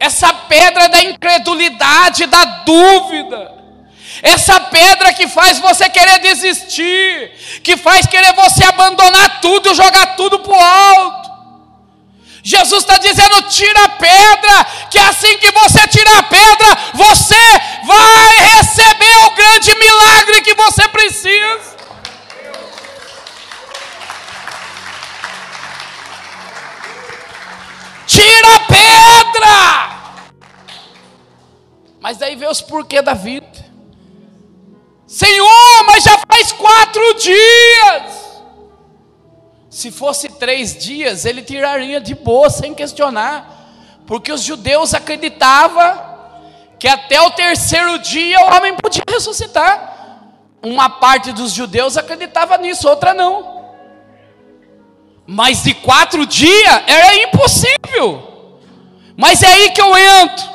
Essa 0.01 0.33
pedra 0.33 0.89
da 0.89 0.99
incredulidade, 1.01 2.25
da 2.25 2.43
dúvida 2.65 3.61
essa 4.21 4.59
pedra 4.59 5.13
que 5.13 5.27
faz 5.27 5.59
você 5.59 5.89
querer 5.89 6.19
desistir, 6.19 7.31
que 7.63 7.75
faz 7.75 8.05
querer 8.05 8.33
você 8.33 8.63
abandonar 8.65 9.41
tudo, 9.41 9.73
jogar 9.73 10.15
tudo 10.15 10.39
para 10.39 10.53
o 10.53 10.59
alto. 10.59 11.31
Jesus 12.43 12.83
está 12.83 12.97
dizendo: 12.97 13.41
tira 13.43 13.85
a 13.85 13.89
pedra, 13.89 14.65
que 14.89 14.97
assim 14.99 15.37
que 15.37 15.51
você 15.51 15.87
tirar 15.87 16.19
a 16.19 16.23
pedra, 16.23 16.77
você 16.93 17.61
vai 17.85 18.57
receber 18.57 19.17
o 19.25 19.31
grande 19.31 19.75
milagre 19.77 20.41
que 20.41 20.53
você 20.55 20.87
precisa. 20.89 21.71
Tira 28.07 28.55
a 28.55 28.59
pedra! 28.59 29.90
Mas 32.01 32.17
daí 32.17 32.35
vê 32.35 32.47
os 32.47 32.59
porquê 32.61 33.01
da 33.01 33.13
vida. 33.13 33.47
Senhor, 35.05 35.85
mas 35.85 36.03
já 36.03 36.17
faz 36.27 36.51
quatro 36.51 37.13
dias. 37.13 38.21
Se 39.69 39.91
fosse 39.91 40.27
três 40.27 40.75
dias, 40.75 41.25
ele 41.25 41.43
tiraria 41.43 42.01
de 42.01 42.15
boa, 42.15 42.49
sem 42.49 42.73
questionar, 42.73 44.01
porque 44.07 44.31
os 44.31 44.41
judeus 44.41 44.93
acreditavam 44.93 46.11
que 46.79 46.87
até 46.87 47.21
o 47.21 47.31
terceiro 47.31 47.99
dia 47.99 48.39
o 48.41 48.55
homem 48.55 48.75
podia 48.75 49.03
ressuscitar. 49.07 49.91
Uma 50.63 50.89
parte 50.89 51.31
dos 51.31 51.53
judeus 51.53 51.97
acreditava 51.97 52.57
nisso, 52.57 52.89
outra 52.89 53.13
não. 53.13 53.61
Mas 55.25 55.63
de 55.63 55.73
quatro 55.75 56.25
dias 56.25 56.83
era 56.87 57.15
impossível. 57.15 58.59
Mas 59.15 59.43
é 59.43 59.47
aí 59.47 59.71
que 59.71 59.81
eu 59.81 59.95
entro. 59.95 60.50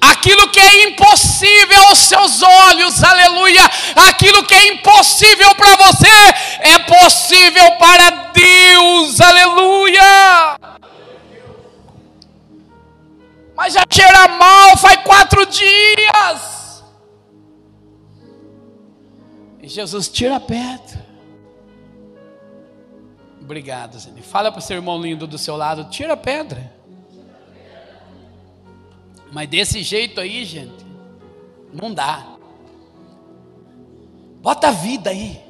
Aquilo 0.00 0.48
que 0.48 0.60
é 0.60 0.88
impossível 0.88 1.84
aos 1.88 1.98
seus 1.98 2.42
olhos, 2.42 3.02
aleluia, 3.02 3.62
aquilo 4.08 4.44
que 4.44 4.54
é 4.54 4.68
impossível 4.72 5.54
para 5.54 5.76
você, 5.76 6.08
é 6.60 6.78
possível 6.80 7.72
para 7.72 8.10
Deus, 8.32 9.20
aleluia. 9.20 10.58
Mas 13.54 13.74
já 13.74 13.84
cheira 13.90 14.28
mal, 14.28 14.76
faz 14.78 14.96
quatro 15.02 15.44
dias. 15.44 16.82
E 19.62 19.68
Jesus 19.68 20.08
tira 20.08 20.36
a 20.36 20.40
pedra. 20.40 21.06
Obrigado, 23.42 23.98
Zene. 23.98 24.22
Fala 24.22 24.50
para 24.50 24.60
o 24.60 24.62
seu 24.62 24.76
irmão 24.76 25.00
lindo 25.00 25.26
do 25.26 25.36
seu 25.36 25.56
lado, 25.56 25.90
tira 25.90 26.14
a 26.14 26.16
pedra. 26.16 26.79
Mas 29.32 29.48
desse 29.48 29.82
jeito 29.82 30.20
aí, 30.20 30.44
gente, 30.44 30.84
não 31.72 31.92
dá. 31.92 32.26
Bota 34.42 34.68
a 34.68 34.72
vida 34.72 35.10
aí. 35.10 35.40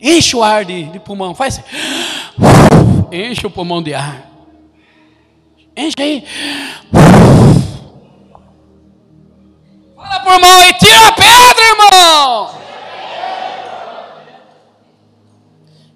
Enche 0.00 0.36
o 0.36 0.42
ar 0.42 0.64
de, 0.64 0.84
de 0.84 1.00
pulmão. 1.00 1.34
Faz 1.34 1.58
assim. 1.58 1.68
Enche 3.12 3.46
o 3.46 3.50
pulmão 3.50 3.82
de 3.82 3.94
ar. 3.94 4.30
Enche 5.76 5.96
aí. 5.98 6.24
Fala 9.94 10.20
por 10.20 10.40
mão 10.40 10.64
e 10.64 10.74
tira 10.74 11.08
a 11.08 11.12
pedra, 11.12 11.64
irmão. 11.64 12.50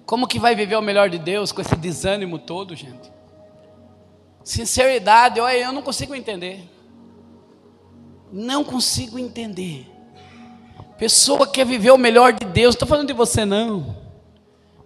Como 0.05 0.27
que 0.27 0.39
vai 0.39 0.53
viver 0.55 0.75
o 0.75 0.81
melhor 0.81 1.09
de 1.09 1.17
Deus 1.17 1.51
com 1.53 1.61
esse 1.61 1.75
desânimo 1.75 2.37
todo, 2.37 2.75
gente? 2.75 3.09
Sinceridade, 4.43 5.39
olha, 5.39 5.57
eu 5.57 5.71
não 5.71 5.81
consigo 5.81 6.13
entender. 6.13 6.67
Não 8.31 8.63
consigo 8.63 9.19
entender. 9.19 9.87
Pessoa 10.97 11.47
quer 11.47 11.65
viver 11.65 11.91
o 11.91 11.97
melhor 11.97 12.31
de 12.31 12.45
Deus, 12.45 12.75
não 12.75 12.77
estou 12.77 12.87
falando 12.87 13.07
de 13.07 13.13
você 13.13 13.43
não. 13.43 13.97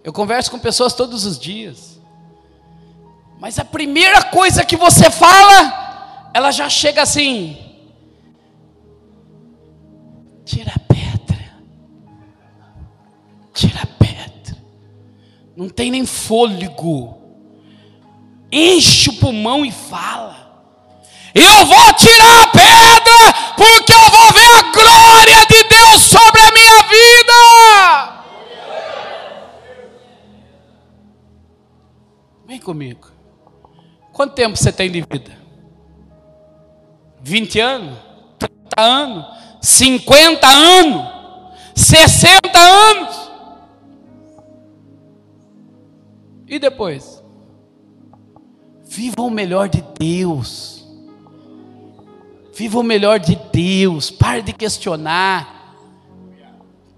Eu 0.02 0.12
converso 0.12 0.50
com 0.50 0.58
pessoas 0.58 0.94
todos 0.94 1.24
os 1.24 1.38
dias. 1.38 2.00
Mas 3.38 3.58
a 3.58 3.64
primeira 3.64 4.22
coisa 4.24 4.64
que 4.64 4.76
você 4.76 5.10
fala, 5.10 6.30
ela 6.32 6.50
já 6.50 6.68
chega 6.68 7.02
assim: 7.02 7.58
tira 10.44 10.72
a 10.74 10.78
pedra, 10.78 11.44
tira 13.52 13.82
a 13.82 13.86
pedra. 13.86 14.56
Não 15.54 15.68
tem 15.68 15.90
nem 15.90 16.06
fôlego. 16.06 17.14
Enche 18.50 19.10
o 19.10 19.16
pulmão 19.16 19.66
e 19.66 19.72
fala: 19.72 20.62
Eu 21.34 21.66
vou 21.66 21.92
tirar 21.94 22.42
a 22.42 22.46
pedra 22.48 23.05
porque 23.56 23.92
eu 23.92 24.10
vou 24.10 24.32
ver 24.32 24.46
a 24.46 24.62
glória 24.72 25.46
de 25.46 25.64
Deus 25.68 26.02
sobre 26.02 26.40
a 26.40 26.52
minha 26.52 26.82
vida. 26.88 28.16
Vem 32.46 32.60
comigo. 32.60 33.08
Quanto 34.12 34.34
tempo 34.34 34.56
você 34.56 34.72
tem 34.72 34.90
de 34.90 35.00
vida? 35.00 35.36
20 37.20 37.60
anos? 37.60 37.98
30 38.38 38.80
anos? 38.80 39.26
50 39.60 40.46
anos? 40.46 41.06
60 41.74 42.58
anos? 42.58 43.30
E 46.46 46.58
depois? 46.58 47.22
Viva 48.84 49.22
o 49.22 49.30
melhor 49.30 49.68
de 49.68 49.84
Deus. 49.98 50.75
Viva 52.56 52.78
o 52.78 52.82
melhor 52.82 53.20
de 53.20 53.38
Deus. 53.52 54.10
Pare 54.10 54.40
de 54.40 54.54
questionar. 54.54 55.74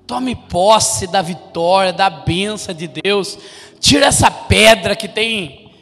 Tome 0.06 0.36
posse 0.36 1.08
da 1.08 1.20
vitória, 1.20 1.92
da 1.92 2.08
benção 2.08 2.72
de 2.72 2.86
Deus. 2.86 3.36
Tira 3.80 4.06
essa 4.06 4.30
pedra 4.30 4.94
que 4.94 5.08
tem 5.08 5.72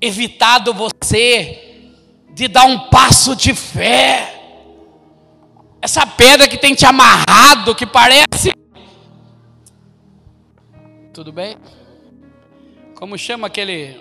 evitado 0.00 0.74
você 0.74 1.84
de 2.34 2.48
dar 2.48 2.64
um 2.64 2.88
passo 2.88 3.36
de 3.36 3.54
fé. 3.54 4.40
Essa 5.80 6.04
pedra 6.04 6.48
que 6.48 6.58
tem 6.58 6.74
te 6.74 6.84
amarrado, 6.84 7.76
que 7.76 7.86
parece. 7.86 8.52
Tudo 11.12 11.30
bem? 11.30 11.56
Como 12.96 13.16
chama 13.16 13.46
aquele 13.46 14.00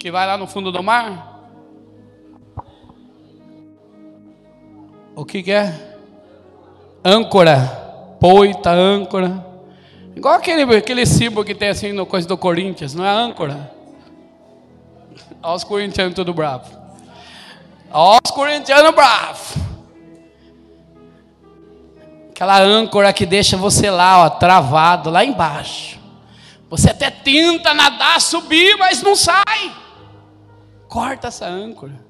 que 0.00 0.10
vai 0.10 0.26
lá 0.26 0.38
no 0.38 0.46
fundo 0.46 0.72
do 0.72 0.82
mar? 0.82 1.29
O 5.20 5.24
que, 5.26 5.42
que 5.42 5.52
é? 5.52 5.98
Âncora, 7.04 8.16
poita, 8.18 8.70
âncora. 8.70 9.44
Igual 10.16 10.36
aquele, 10.36 10.62
aquele 10.74 11.04
símbolo 11.04 11.44
que 11.44 11.54
tem 11.54 11.68
assim 11.68 11.92
no 11.92 12.06
coisa 12.06 12.26
do 12.26 12.38
Corinthians, 12.38 12.94
não 12.94 13.04
é 13.04 13.10
âncora? 13.10 13.70
Olha 15.42 15.56
os 15.56 15.62
corintianos 15.62 16.14
tudo 16.14 16.32
bravo. 16.32 16.74
Olha 17.92 18.18
os 18.24 18.30
corintianos 18.30 18.94
bravos. 18.94 19.56
Aquela 22.30 22.58
âncora 22.58 23.12
que 23.12 23.26
deixa 23.26 23.58
você 23.58 23.90
lá, 23.90 24.24
ó, 24.24 24.30
travado, 24.30 25.10
lá 25.10 25.22
embaixo. 25.22 26.00
Você 26.70 26.92
até 26.92 27.10
tenta 27.10 27.74
nadar, 27.74 28.22
subir, 28.22 28.74
mas 28.78 29.02
não 29.02 29.14
sai. 29.14 29.70
Corta 30.88 31.28
essa 31.28 31.46
âncora. 31.46 32.02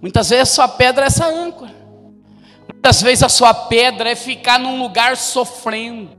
Muitas 0.00 0.30
vezes 0.30 0.54
sua 0.54 0.68
pedra 0.68 1.04
é 1.04 1.08
essa 1.08 1.26
âncora. 1.26 1.83
Muitas 2.84 3.00
vezes 3.00 3.22
a 3.22 3.30
sua 3.30 3.54
pedra 3.54 4.10
é 4.10 4.14
ficar 4.14 4.58
num 4.58 4.78
lugar 4.78 5.16
sofrendo 5.16 6.10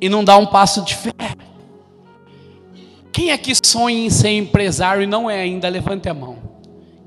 e 0.00 0.08
não 0.08 0.22
dar 0.22 0.36
um 0.36 0.46
passo 0.46 0.82
de 0.82 0.94
fé. 0.94 1.10
Quem 3.10 3.32
é 3.32 3.36
que 3.36 3.52
sonha 3.66 4.06
em 4.06 4.08
ser 4.08 4.30
empresário 4.30 5.02
e 5.02 5.06
não 5.08 5.28
é 5.28 5.40
ainda? 5.40 5.68
Levante 5.68 6.08
a 6.08 6.14
mão. 6.14 6.38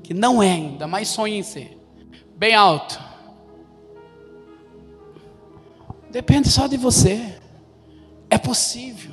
Que 0.02 0.12
não 0.12 0.42
é 0.42 0.52
ainda, 0.52 0.86
mas 0.86 1.08
sonha 1.08 1.38
em 1.38 1.42
ser. 1.42 1.80
Bem 2.36 2.54
alto. 2.54 3.00
Depende 6.10 6.50
só 6.50 6.66
de 6.66 6.76
você. 6.76 7.38
É 8.28 8.36
possível. 8.36 9.12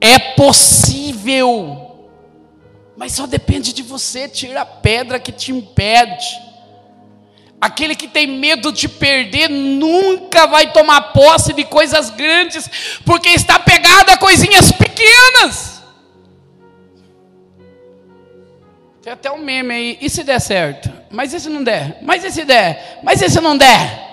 É 0.00 0.16
possível. 0.36 1.85
Mas 2.96 3.12
só 3.12 3.26
depende 3.26 3.72
de 3.72 3.82
você, 3.82 4.28
tira 4.28 4.62
a 4.62 4.66
pedra 4.66 5.20
que 5.20 5.30
te 5.30 5.52
impede. 5.52 6.26
Aquele 7.60 7.94
que 7.94 8.08
tem 8.08 8.26
medo 8.26 8.72
de 8.72 8.88
perder 8.88 9.48
nunca 9.48 10.46
vai 10.46 10.72
tomar 10.72 11.12
posse 11.12 11.52
de 11.52 11.64
coisas 11.64 12.10
grandes, 12.10 12.98
porque 13.04 13.28
está 13.30 13.58
pegado 13.58 14.10
a 14.10 14.16
coisinhas 14.16 14.72
pequenas. 14.72 15.82
Tem 19.02 19.12
até 19.12 19.30
um 19.30 19.38
meme 19.38 19.74
aí, 19.74 19.98
e 20.00 20.10
se 20.10 20.24
der 20.24 20.40
certo? 20.40 20.92
Mas 21.10 21.32
e 21.32 21.40
se 21.40 21.48
não 21.48 21.62
der? 21.62 21.98
Mas 22.02 22.24
e 22.24 22.30
se 22.30 22.44
der? 22.44 22.98
Mas 23.02 23.22
e 23.22 23.30
se 23.30 23.40
não 23.40 23.56
der? 23.56 24.04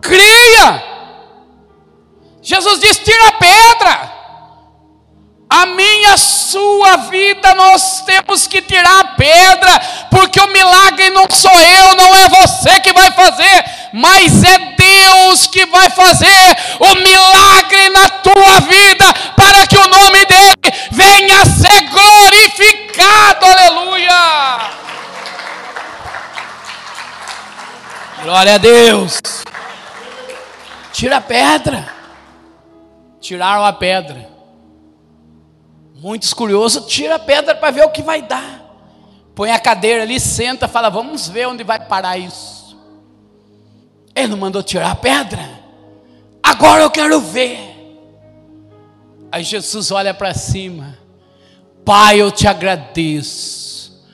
Cria! 0.00 0.82
Jesus 2.42 2.80
diz: 2.80 2.98
tira 2.98 3.28
a 3.28 3.32
pedra. 3.32 4.11
A 5.54 5.66
minha, 5.66 6.16
sua 6.16 6.96
vida, 7.10 7.52
nós 7.52 8.00
temos 8.06 8.46
que 8.46 8.62
tirar 8.62 9.00
a 9.00 9.04
pedra, 9.08 9.82
porque 10.10 10.40
o 10.40 10.46
milagre 10.46 11.10
não 11.10 11.26
sou 11.30 11.52
eu, 11.52 11.94
não 11.94 12.14
é 12.14 12.28
você 12.30 12.80
que 12.80 12.90
vai 12.94 13.10
fazer, 13.10 13.64
mas 13.92 14.42
é 14.42 14.58
Deus 14.58 15.46
que 15.48 15.66
vai 15.66 15.90
fazer 15.90 16.56
o 16.80 16.94
milagre 16.94 17.90
na 17.90 18.08
tua 18.08 18.60
vida, 18.60 19.12
para 19.36 19.66
que 19.66 19.76
o 19.76 19.88
nome 19.88 20.24
dele 20.24 20.74
venha 20.90 21.44
ser 21.44 21.82
glorificado, 21.90 23.44
aleluia. 23.44 24.70
Glória 28.22 28.54
a 28.54 28.58
Deus. 28.58 29.20
Tira 30.94 31.18
a 31.18 31.20
pedra. 31.20 31.92
Tiraram 33.20 33.66
a 33.66 33.72
pedra. 33.74 34.31
Muitos 36.02 36.34
curiosos, 36.34 36.92
tira 36.92 37.14
a 37.14 37.18
pedra 37.20 37.54
para 37.54 37.70
ver 37.70 37.84
o 37.84 37.90
que 37.90 38.02
vai 38.02 38.22
dar. 38.22 38.60
Põe 39.36 39.52
a 39.52 39.60
cadeira 39.60 40.02
ali, 40.02 40.18
senta, 40.18 40.66
fala: 40.66 40.90
Vamos 40.90 41.28
ver 41.28 41.46
onde 41.46 41.62
vai 41.62 41.78
parar 41.78 42.18
isso. 42.18 42.76
Ele 44.12 44.26
não 44.26 44.36
mandou 44.36 44.64
tirar 44.64 44.90
a 44.90 44.96
pedra. 44.96 45.48
Agora 46.42 46.82
eu 46.82 46.90
quero 46.90 47.20
ver. 47.20 47.56
Aí 49.30 49.44
Jesus 49.44 49.92
olha 49.92 50.12
para 50.12 50.34
cima. 50.34 50.98
Pai, 51.84 52.20
eu 52.20 52.32
te 52.32 52.48
agradeço 52.48 54.04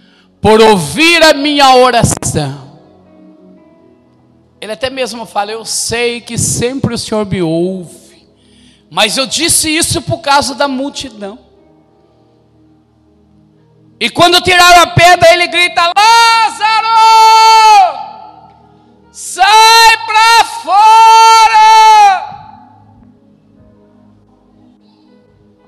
por 0.42 0.60
ouvir 0.60 1.22
a 1.22 1.32
minha 1.32 1.74
oração. 1.74 2.80
Ele 4.60 4.72
até 4.72 4.90
mesmo 4.90 5.24
fala: 5.24 5.52
Eu 5.52 5.64
sei 5.64 6.20
que 6.20 6.36
sempre 6.36 6.92
o 6.92 6.98
Senhor 6.98 7.24
me 7.24 7.40
ouve, 7.40 8.28
mas 8.90 9.16
eu 9.16 9.26
disse 9.26 9.74
isso 9.74 10.02
por 10.02 10.18
causa 10.18 10.54
da 10.54 10.68
multidão. 10.68 11.47
E 14.00 14.08
quando 14.08 14.40
tiraram 14.40 14.82
a 14.82 14.86
pedra, 14.86 15.32
ele 15.32 15.48
grita: 15.48 15.92
Lázaro, 15.96 16.88
sai 19.10 19.96
para 20.06 20.44
fora. 20.62 21.58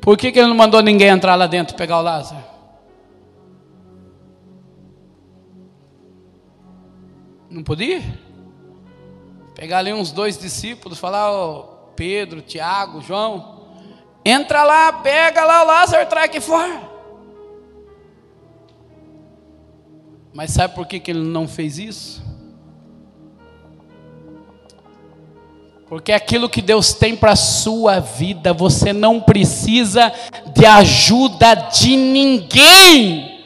Por 0.01 0.17
que, 0.17 0.31
que 0.31 0.39
ele 0.39 0.49
não 0.49 0.57
mandou 0.57 0.81
ninguém 0.81 1.09
entrar 1.09 1.35
lá 1.35 1.47
dentro 1.47 1.77
pegar 1.77 1.99
o 1.99 2.03
Lázaro? 2.03 2.43
Não 7.51 7.65
podia? 7.65 8.01
Pegar 9.57 9.79
ali 9.79 9.93
uns 9.93 10.13
dois 10.13 10.39
discípulos, 10.39 10.99
falar, 10.99 11.33
oh, 11.33 11.65
Pedro, 11.97 12.41
Tiago, 12.41 13.03
João, 13.03 13.67
entra 14.25 14.63
lá, 14.63 14.93
pega 14.93 15.45
lá 15.45 15.65
o 15.65 15.67
Lázaro, 15.67 16.07
traz 16.07 16.27
aqui 16.27 16.41
fora. 16.41 16.90
Mas 20.33 20.53
sabe 20.53 20.75
por 20.75 20.87
que, 20.87 21.01
que 21.01 21.11
ele 21.11 21.21
não 21.21 21.49
fez 21.49 21.79
isso? 21.79 22.23
Porque 25.89 26.13
aquilo 26.13 26.49
que 26.49 26.63
Deus 26.63 26.95
tem 26.95 27.17
para 27.17 27.33
a 27.33 27.37
sua 27.37 27.99
vida, 27.99 28.53
você 28.53 28.93
não 28.93 29.21
precisa 29.21 30.13
de 30.55 30.65
ajuda 30.65 31.53
de 31.55 31.97
ninguém. 31.97 33.41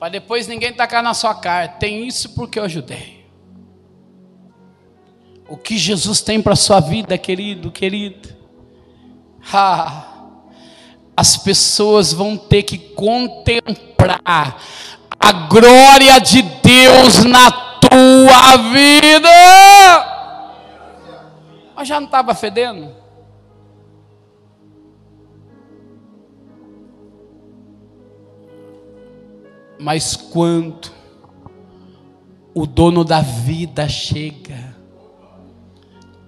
Para 0.00 0.08
depois 0.08 0.48
ninguém 0.48 0.72
tacar 0.72 1.04
na 1.04 1.14
sua 1.14 1.36
cara. 1.36 1.68
Tem 1.68 2.04
isso 2.04 2.30
porque 2.30 2.58
eu 2.58 2.64
ajudei. 2.64 3.24
O 5.48 5.56
que 5.56 5.78
Jesus 5.78 6.20
tem 6.20 6.42
para 6.42 6.54
a 6.54 6.56
sua 6.56 6.80
vida, 6.80 7.16
querido, 7.16 7.70
querido. 7.70 8.28
Ah, 9.52 10.06
as 11.20 11.36
pessoas 11.36 12.14
vão 12.14 12.34
ter 12.34 12.62
que 12.62 12.78
contemplar 12.78 14.56
a 15.20 15.32
glória 15.32 16.18
de 16.18 16.40
Deus 16.40 17.24
na 17.26 17.50
tua 17.50 18.56
vida. 18.72 19.28
Mas 21.76 21.86
já 21.86 22.00
não 22.00 22.06
estava 22.06 22.34
fedendo? 22.34 22.90
Mas 29.78 30.16
quando 30.16 30.90
o 32.54 32.66
dono 32.66 33.04
da 33.04 33.20
vida 33.20 33.86
chega, 33.90 34.74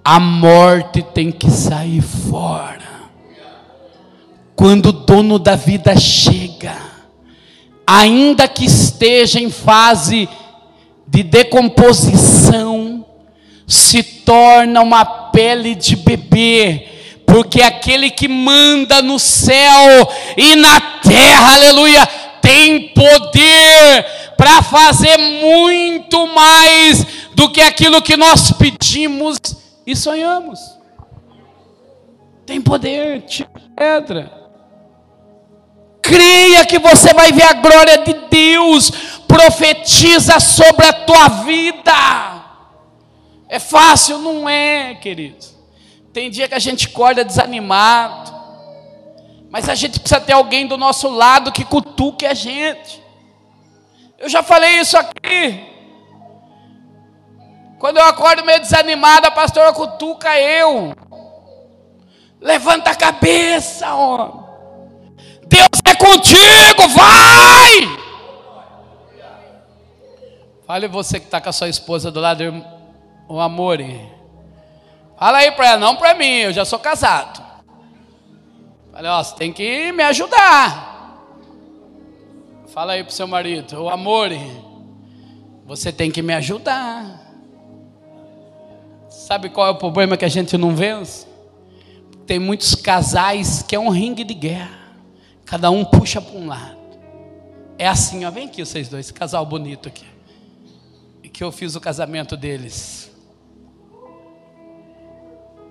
a 0.05 0.20
morte 0.20 1.02
tem 1.02 1.33
que 1.33 1.50
sair 1.50 2.02
fora. 2.02 2.91
Quando 4.62 4.90
o 4.90 4.92
dono 4.92 5.40
da 5.40 5.57
vida 5.57 5.98
chega, 5.98 6.77
ainda 7.85 8.46
que 8.46 8.64
esteja 8.64 9.40
em 9.40 9.51
fase 9.51 10.29
de 11.05 11.25
decomposição, 11.25 13.05
se 13.66 14.05
torna 14.05 14.81
uma 14.81 15.05
pele 15.05 15.75
de 15.75 15.96
bebê, 15.96 16.87
porque 17.27 17.61
aquele 17.61 18.09
que 18.09 18.29
manda 18.29 19.03
no 19.03 19.18
céu 19.18 20.09
e 20.37 20.55
na 20.55 20.81
terra, 20.81 21.55
aleluia, 21.55 22.07
tem 22.40 22.90
poder 22.90 24.07
para 24.37 24.62
fazer 24.62 25.18
muito 25.18 26.25
mais 26.29 27.05
do 27.35 27.51
que 27.51 27.61
aquilo 27.61 28.01
que 28.01 28.16
nós 28.16 28.53
pedimos 28.53 29.38
e 29.85 29.96
sonhamos. 29.96 30.61
Tem 32.46 32.61
poder, 32.61 33.22
tira 33.22 33.51
pedra. 33.75 34.41
Creia 36.03 36.67
que 36.67 36.79
você 36.79 37.15
vai 37.15 37.31
ver 37.33 37.45
a 37.45 37.53
glória 37.55 37.99
de 37.99 38.12
Deus. 38.29 38.91
Profetiza 39.27 40.41
sobre 40.41 40.85
a 40.85 40.93
tua 40.93 41.29
vida. 41.45 41.93
É 43.49 43.59
fácil? 43.59 44.19
Não 44.19 44.49
é, 44.49 44.95
querido. 44.97 45.47
Tem 46.12 46.31
dia 46.31 46.49
que 46.49 46.55
a 46.55 46.59
gente 46.59 46.88
acorda 46.88 47.25
desanimado. 47.25 48.33
Mas 49.51 49.69
a 49.69 49.75
gente 49.75 50.01
precisa 50.01 50.21
ter 50.21 50.33
alguém 50.33 50.67
do 50.67 50.77
nosso 50.77 51.09
lado 51.09 51.53
que 51.53 51.65
cutuque 51.65 52.27
a 52.27 52.35
gente. 52.35 53.03
Eu 54.19 54.29
já 54.29 54.43
falei 54.43 54.81
isso 54.81 54.97
aqui. 54.97 55.73
Quando 57.79 57.99
eu 57.99 58.05
acordo 58.05 58.45
meio 58.45 58.61
desanimado, 58.61 59.27
a 59.27 59.31
pastora 59.31 59.73
cutuca 59.73 60.38
eu. 60.38 60.95
Levanta 62.41 62.91
a 62.91 62.95
cabeça, 62.95 63.95
ó. 63.95 64.43
Deus 65.47 65.82
contigo, 66.03 66.88
vai! 66.88 68.03
Fale 70.67 70.88
você 70.88 71.21
que 71.21 71.27
está 71.27 71.41
com 71.41 71.49
a 71.49 71.53
sua 71.53 71.69
esposa 71.69 72.11
do 72.11 72.19
lado, 72.19 72.43
o 73.29 73.38
amor. 73.38 73.79
Fala 75.19 75.38
aí 75.38 75.53
para 75.53 75.69
ela, 75.69 75.79
não 75.79 75.97
para 75.97 76.15
mim, 76.15 76.38
eu 76.38 76.53
já 76.53 76.65
sou 76.65 76.79
casado. 76.79 77.43
Fala, 78.93 79.19
ó, 79.19 79.23
você 79.23 79.37
tem 79.37 79.53
que 79.53 79.93
me 79.93 80.03
ajudar. 80.03 80.91
Fala 82.69 82.93
aí 82.95 83.05
pro 83.05 83.12
seu 83.12 83.29
marido, 83.29 83.83
o 83.83 83.88
amor, 83.88 84.31
você 85.67 85.93
tem 85.93 86.11
que 86.11 86.23
me 86.23 86.35
ajudar. 86.35 87.21
Sabe 89.09 89.51
qual 89.51 89.67
é 89.67 89.71
o 89.71 89.77
problema 89.77 90.17
que 90.17 90.25
a 90.25 90.29
gente 90.29 90.57
não 90.57 90.75
vence? 90.75 91.27
Tem 92.27 92.38
muitos 92.38 92.75
casais 92.75 93.62
que 93.62 93.77
é 93.77 93.79
um 93.79 93.91
ringue 93.91 94.25
de 94.25 94.35
guerra. 94.35 94.82
Cada 95.53 95.71
um 95.71 95.85
puxa 95.85 96.19
para 96.19 96.35
um 96.35 96.47
lado. 96.47 96.79
É 97.77 97.87
assim, 97.87 98.25
ó. 98.25 98.31
Vem 98.31 98.47
aqui 98.47 98.65
vocês 98.65 98.88
dois, 98.88 99.05
esse 99.05 99.12
casal 99.12 99.45
bonito 99.45 99.87
aqui. 99.87 100.07
Que 101.31 101.45
eu 101.45 101.53
fiz 101.53 101.77
o 101.77 101.81
casamento 101.81 102.38
deles. 102.38 103.15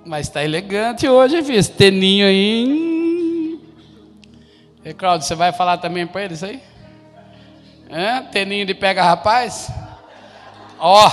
Mas 0.06 0.28
está 0.28 0.44
elegante 0.44 1.10
hoje, 1.10 1.42
filho. 1.42 1.58
Esse 1.58 1.72
teninho 1.72 2.28
aí. 2.28 3.60
E 4.86 4.94
Claudio, 4.94 5.26
você 5.26 5.34
vai 5.34 5.52
falar 5.52 5.80
também 5.80 6.06
para 6.06 6.26
eles 6.26 6.44
aí? 6.44 6.62
É? 7.90 8.22
Teninho 8.22 8.68
de 8.68 8.76
pega 8.76 9.02
rapaz? 9.02 9.72
Ó. 10.78 11.10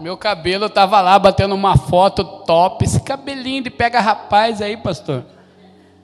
Meu 0.00 0.16
cabelo 0.16 0.64
estava 0.64 0.98
lá 1.02 1.18
batendo 1.18 1.54
uma 1.54 1.76
foto 1.76 2.24
top. 2.24 2.86
Esse 2.86 3.02
cabelinho 3.02 3.64
de 3.64 3.68
pega 3.68 4.00
rapaz 4.00 4.62
aí, 4.62 4.78
pastor. 4.78 5.26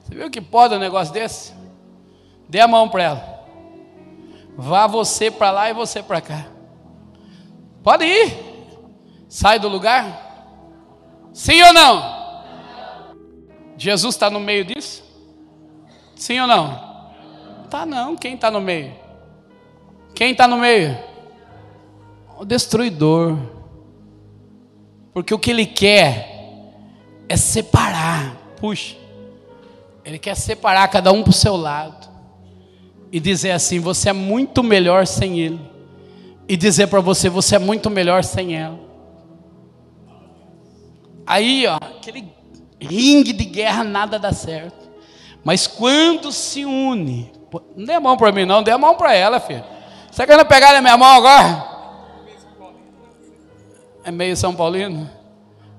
Você 0.05 0.13
viu 0.13 0.29
que 0.29 0.39
pode 0.39 0.75
um 0.75 0.79
negócio 0.79 1.11
desse? 1.11 1.51
Dê 2.47 2.59
a 2.59 2.67
mão 2.67 2.87
para 2.87 3.03
ela. 3.03 3.45
Vá 4.55 4.85
você 4.85 5.31
para 5.31 5.49
lá 5.49 5.69
e 5.69 5.73
você 5.73 6.03
para 6.03 6.21
cá. 6.21 6.45
Pode 7.81 8.05
ir. 8.05 8.37
Sai 9.27 9.57
do 9.57 9.67
lugar. 9.67 11.27
Sim 11.33 11.59
ou 11.63 11.73
não? 11.73 12.15
Jesus 13.75 14.13
está 14.13 14.29
no 14.29 14.39
meio 14.39 14.63
disso? 14.63 15.03
Sim 16.15 16.39
ou 16.39 16.47
não? 16.47 17.11
Tá 17.67 17.83
não. 17.83 18.15
Quem 18.15 18.35
está 18.35 18.51
no 18.51 18.61
meio? 18.61 18.93
Quem 20.13 20.33
está 20.33 20.47
no 20.47 20.57
meio? 20.57 20.95
O 22.37 22.45
destruidor. 22.45 23.39
Porque 25.11 25.33
o 25.33 25.39
que 25.39 25.49
ele 25.49 25.65
quer 25.65 26.29
é 27.27 27.35
separar. 27.35 28.35
Puxa. 28.61 29.04
Ele 30.05 30.19
quer 30.19 30.35
separar 30.35 30.87
cada 30.87 31.11
um 31.11 31.23
para 31.23 31.31
o 31.31 31.33
seu 31.33 31.55
lado. 31.55 32.07
E 33.11 33.19
dizer 33.19 33.51
assim: 33.51 33.79
você 33.79 34.09
é 34.09 34.13
muito 34.13 34.61
melhor 34.61 35.07
sem 35.07 35.39
ele. 35.39 35.59
E 36.47 36.55
dizer 36.55 36.87
para 36.87 37.01
você: 37.01 37.27
você 37.27 37.55
é 37.55 37.59
muito 37.59 37.89
melhor 37.89 38.23
sem 38.23 38.55
ela. 38.55 38.79
Aí, 41.25 41.65
ó, 41.65 41.77
aquele 41.77 42.31
ringue 42.79 43.33
de 43.33 43.45
guerra, 43.45 43.83
nada 43.83 44.19
dá 44.19 44.31
certo. 44.31 44.87
Mas 45.43 45.65
quando 45.65 46.31
se 46.31 46.65
une, 46.65 47.31
não 47.75 47.85
dê 47.85 47.93
a 47.93 47.99
mão 47.99 48.15
para 48.15 48.31
mim, 48.31 48.45
não, 48.45 48.61
dê 48.61 48.71
a 48.71 48.77
mão 48.77 48.95
para 48.95 49.13
ela, 49.13 49.39
filho. 49.39 49.63
Você 50.11 50.25
quer 50.25 50.43
pegar 50.45 50.73
na 50.73 50.81
minha 50.81 50.97
mão 50.97 51.09
agora? 51.09 51.75
É 54.03 54.11
meio 54.11 54.37
São 54.37 54.55
Paulino? 54.55 55.09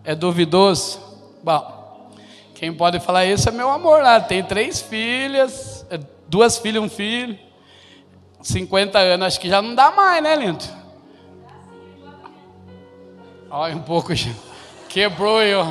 É 0.02 0.14
duvidoso? 0.14 1.00
Bom, 1.42 1.75
quem 2.58 2.72
pode 2.72 2.98
falar 3.00 3.26
isso 3.26 3.50
é 3.50 3.52
meu 3.52 3.70
amor. 3.70 4.00
Tem 4.26 4.42
três 4.42 4.80
filhas, 4.80 5.86
é 5.90 5.98
duas 6.26 6.56
filhas 6.56 6.82
um 6.82 6.88
filho. 6.88 7.38
50 8.40 8.98
anos, 8.98 9.26
acho 9.26 9.40
que 9.40 9.48
já 9.48 9.60
não 9.60 9.74
dá 9.74 9.90
mais, 9.90 10.22
né, 10.22 10.34
lindo? 10.36 10.64
Olha 13.50 13.76
um 13.76 13.82
pouco, 13.82 14.12
quebrou 14.88 15.42
eu. 15.42 15.66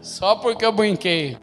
Só 0.00 0.34
porque 0.34 0.64
eu 0.64 0.72
brinquei. 0.72 1.38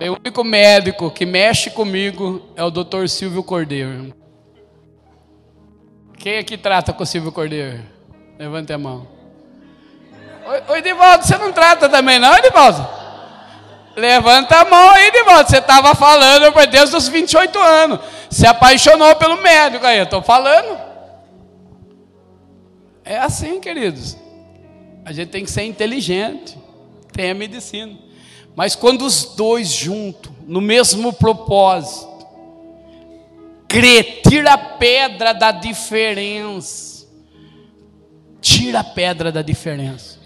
O 0.00 0.18
único 0.20 0.42
médico 0.42 1.08
que 1.08 1.24
mexe 1.24 1.70
comigo 1.70 2.48
é 2.56 2.64
o 2.64 2.70
doutor 2.70 3.08
Silvio 3.08 3.44
Cordeiro. 3.44 4.12
Quem 6.16 6.38
aqui 6.38 6.58
trata 6.58 6.92
com 6.92 7.04
o 7.04 7.06
Silvio 7.06 7.30
Cordeiro? 7.30 7.80
Levante 8.38 8.72
a 8.72 8.78
mão. 8.78 9.17
Oi, 10.68 10.78
Edivaldo, 10.78 11.24
você 11.24 11.36
não 11.36 11.52
trata 11.52 11.88
também 11.88 12.18
não, 12.18 12.34
Edivaldo? 12.36 12.86
Levanta 13.94 14.60
a 14.60 14.64
mão 14.64 14.90
aí, 14.90 15.08
Edivaldo. 15.08 15.50
Você 15.50 15.58
estava 15.58 15.94
falando 15.94 16.52
por 16.52 16.66
Deus 16.66 16.90
dos 16.90 17.08
28 17.08 17.58
anos. 17.58 18.00
Se 18.30 18.46
apaixonou 18.46 19.14
pelo 19.16 19.42
médico 19.42 19.84
aí, 19.84 19.98
eu 19.98 20.04
estou 20.04 20.22
falando. 20.22 20.78
É 23.04 23.18
assim, 23.18 23.60
queridos. 23.60 24.16
A 25.04 25.12
gente 25.12 25.28
tem 25.28 25.44
que 25.44 25.50
ser 25.50 25.64
inteligente. 25.64 26.56
Tem 27.12 27.30
a 27.30 27.34
medicina. 27.34 27.98
Mas 28.56 28.74
quando 28.74 29.02
os 29.02 29.24
dois 29.36 29.68
juntos, 29.68 30.32
no 30.46 30.60
mesmo 30.60 31.12
propósito, 31.12 32.26
crer, 33.68 34.22
tira 34.22 34.54
a 34.54 34.58
pedra 34.58 35.34
da 35.34 35.50
diferença 35.50 36.98
Tira 38.40 38.80
a 38.80 38.84
pedra 38.84 39.32
da 39.32 39.42
diferença. 39.42 40.17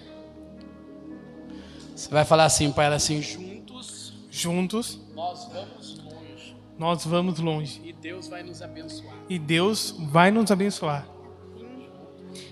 Você 2.03 2.11
vai 2.11 2.25
falar 2.25 2.47
assim 2.47 2.73
para 2.73 2.83
ela 2.83 2.97
assim, 2.97 3.23
juntos, 3.23 4.13
juntos, 4.29 4.99
nós 5.15 5.45
vamos 5.45 6.01
longe. 6.01 6.57
Nós 6.77 7.05
vamos 7.07 7.39
longe. 7.39 7.81
E 7.85 7.93
Deus 7.93 8.27
vai 8.27 8.43
nos 8.43 8.61
abençoar. 8.61 9.15
E 9.29 9.39
Deus 9.39 9.95
vai 9.97 10.33
nos 10.33 10.51
abençoar. 10.51 11.07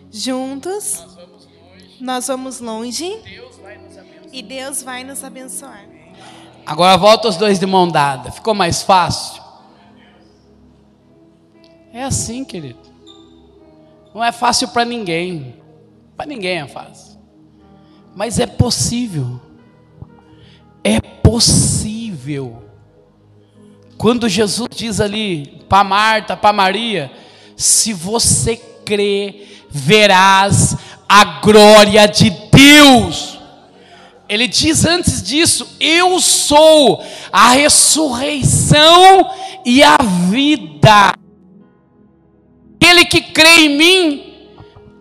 Juntos, 0.09 1.01
nós 1.01 1.17
vamos 1.17 1.49
longe. 1.49 1.97
Nós 2.01 2.27
vamos 2.29 2.61
longe 2.61 3.21
Deus 3.25 3.57
vai 3.57 3.77
nos 3.77 3.99
abençoar. 3.99 4.29
E 4.33 4.41
Deus 4.41 4.83
vai 4.85 5.03
nos 5.03 5.25
abençoar. 5.25 5.85
Agora 6.65 6.97
volta 6.97 7.27
os 7.27 7.37
dois 7.37 7.59
de 7.59 7.67
mão 7.67 7.89
dada. 7.89 8.31
Ficou 8.31 8.55
mais 8.55 8.85
fácil? 8.85 9.43
É 11.93 12.05
assim, 12.05 12.45
querido. 12.45 12.79
Não 14.15 14.23
é 14.23 14.31
fácil 14.31 14.69
para 14.69 14.85
ninguém. 14.85 15.61
Para 16.17 16.27
ninguém 16.27 16.61
é 16.61 16.69
fácil. 16.69 17.10
Mas 18.15 18.39
é 18.39 18.47
possível. 18.47 19.41
É 20.83 21.01
possível. 21.01 22.63
Quando 23.97 24.29
Jesus 24.29 24.69
diz 24.75 25.01
ali 25.01 25.63
para 25.69 25.85
Marta, 25.85 26.37
para 26.37 26.53
Maria, 26.53 27.13
se 27.57 27.93
você 27.93 28.57
crer, 28.85 29.67
verás 29.71 30.77
a 31.09 31.25
glória 31.41 32.07
de 32.07 32.31
Deus. 32.31 33.39
Ele 34.29 34.49
diz 34.49 34.85
antes 34.85 35.23
disso: 35.23 35.77
Eu 35.79 36.19
sou 36.21 37.05
a 37.33 37.51
ressurreição 37.51 39.31
e 39.67 39.83
a 39.83 39.99
vida. 40.31 41.15
Aquele 42.77 43.05
que 43.05 43.21
crê 43.21 43.67
em 43.67 43.77
mim, 43.77 44.35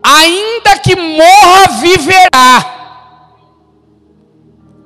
ainda 0.03 0.77
que 0.79 0.95
morra, 0.95 1.79
viverá. 1.79 2.78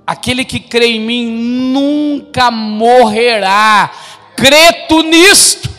Aquele 0.05 0.43
que 0.43 0.59
crê 0.59 0.87
em 0.87 0.99
mim 0.99 1.31
nunca 1.31 2.51
morrerá. 2.51 3.89
Crê 4.35 4.73
tu 4.87 5.01
nisto. 5.03 5.69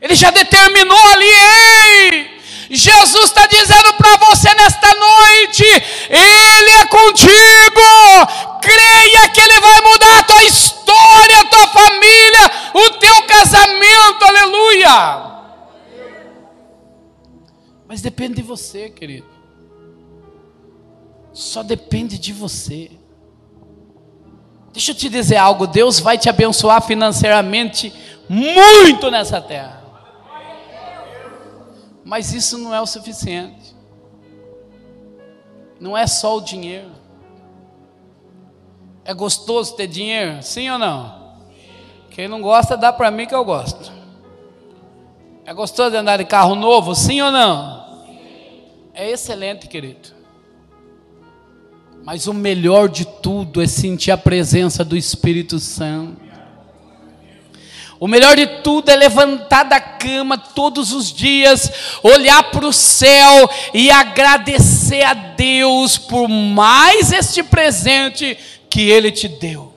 Ele 0.00 0.14
já 0.14 0.30
determinou 0.30 0.98
ali, 1.12 1.26
ei! 1.26 2.34
Jesus 2.70 3.24
está 3.24 3.46
dizendo 3.46 3.94
para 3.94 4.16
você 4.18 4.52
nesta 4.54 4.94
noite: 4.94 5.64
Ele 6.10 6.70
é 6.80 6.86
contigo. 6.86 7.30
Creia 8.60 9.28
que 9.28 9.40
Ele 9.40 9.60
vai 9.60 9.80
mudar 9.80 10.18
a 10.18 10.22
tua 10.22 10.44
história, 10.44 11.40
a 11.40 11.44
tua 11.46 11.68
família, 11.68 12.50
o 12.74 12.90
teu 12.98 13.22
casamento, 13.22 14.24
aleluia. 14.24 15.34
Mas 17.86 18.00
depende 18.00 18.36
de 18.36 18.42
você, 18.42 18.88
querido. 18.88 19.33
Só 21.34 21.64
depende 21.64 22.16
de 22.16 22.32
você. 22.32 22.92
Deixa 24.72 24.92
eu 24.92 24.94
te 24.94 25.08
dizer 25.08 25.36
algo: 25.36 25.66
Deus 25.66 25.98
vai 25.98 26.16
te 26.16 26.28
abençoar 26.30 26.80
financeiramente 26.80 27.92
muito 28.28 29.10
nessa 29.10 29.40
terra. 29.40 29.82
Mas 32.04 32.32
isso 32.32 32.56
não 32.56 32.72
é 32.72 32.80
o 32.80 32.86
suficiente. 32.86 33.74
Não 35.80 35.98
é 35.98 36.06
só 36.06 36.36
o 36.36 36.40
dinheiro. 36.40 36.90
É 39.04 39.12
gostoso 39.12 39.74
ter 39.74 39.88
dinheiro? 39.88 40.40
Sim 40.42 40.70
ou 40.70 40.78
não? 40.78 41.24
Quem 42.10 42.28
não 42.28 42.40
gosta, 42.40 42.76
dá 42.76 42.92
para 42.92 43.10
mim 43.10 43.26
que 43.26 43.34
eu 43.34 43.44
gosto. 43.44 43.92
É 45.44 45.52
gostoso 45.52 45.96
andar 45.96 46.18
de 46.18 46.24
carro 46.24 46.54
novo? 46.54 46.94
Sim 46.94 47.20
ou 47.22 47.32
não? 47.32 48.06
É 48.94 49.10
excelente, 49.10 49.66
querido. 49.66 50.13
Mas 52.04 52.26
o 52.26 52.34
melhor 52.34 52.88
de 52.88 53.06
tudo 53.06 53.62
é 53.62 53.66
sentir 53.66 54.10
a 54.10 54.16
presença 54.18 54.84
do 54.84 54.94
Espírito 54.94 55.58
Santo. 55.58 56.22
O 57.98 58.06
melhor 58.06 58.36
de 58.36 58.46
tudo 58.46 58.90
é 58.90 58.96
levantar 58.96 59.62
da 59.62 59.80
cama 59.80 60.36
todos 60.36 60.92
os 60.92 61.10
dias, 61.10 61.98
olhar 62.02 62.50
para 62.50 62.66
o 62.66 62.72
céu 62.72 63.48
e 63.72 63.90
agradecer 63.90 65.02
a 65.02 65.14
Deus 65.14 65.96
por 65.96 66.28
mais 66.28 67.10
este 67.10 67.42
presente 67.42 68.36
que 68.68 68.82
Ele 68.90 69.10
te 69.10 69.26
deu. 69.26 69.72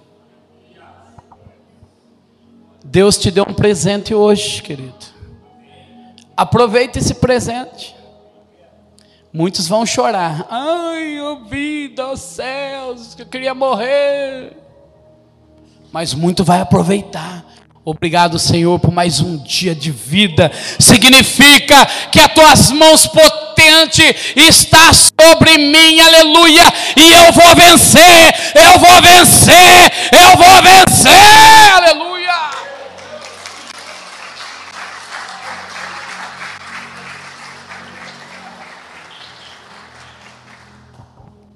Deus 2.83 3.17
te 3.17 3.31
deu 3.31 3.45
um 3.47 3.53
presente 3.53 4.13
hoje, 4.13 4.61
querido. 4.61 5.05
Aproveite 6.35 6.99
esse 6.99 7.13
presente. 7.15 7.96
Muitos 9.33 9.67
vão 9.67 9.85
chorar. 9.85 10.45
Ai, 10.49 11.19
oh 11.21 11.45
vida, 11.45 12.07
oh 12.07 12.17
céus, 12.17 13.15
eu 13.17 13.25
queria 13.25 13.53
morrer. 13.53 14.57
Mas 15.91 16.13
muito 16.13 16.43
vai 16.43 16.61
aproveitar 16.61 17.47
Obrigado, 17.89 18.37
Senhor, 18.37 18.77
por 18.79 18.91
mais 18.91 19.21
um 19.21 19.37
dia 19.37 19.73
de 19.73 19.91
vida. 19.91 20.51
Significa 20.77 21.85
que 22.11 22.19
as 22.19 22.33
tuas 22.33 22.71
mãos 22.71 23.07
potentes 23.07 24.13
está 24.35 24.91
sobre 24.93 25.57
mim, 25.57 25.97
aleluia. 26.01 26.65
E 26.97 27.13
eu 27.13 27.31
vou 27.31 27.55
vencer, 27.55 28.35
eu 28.55 28.77
vou 28.77 29.01
vencer, 29.01 29.91
eu 30.11 30.35
vou 30.35 30.61
vencer, 30.61 31.71
aleluia. 31.77 32.26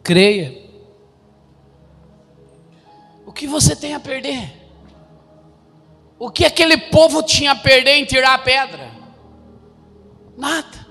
Creia. 0.03 0.69
O 3.25 3.31
que 3.31 3.47
você 3.47 3.75
tem 3.75 3.93
a 3.93 3.99
perder? 3.99 4.51
O 6.19 6.29
que 6.29 6.45
aquele 6.45 6.77
povo 6.77 7.23
tinha 7.23 7.53
a 7.53 7.55
perder 7.55 7.95
em 7.95 8.05
tirar 8.05 8.35
a 8.35 8.39
pedra? 8.39 8.91
Nada. 10.37 10.81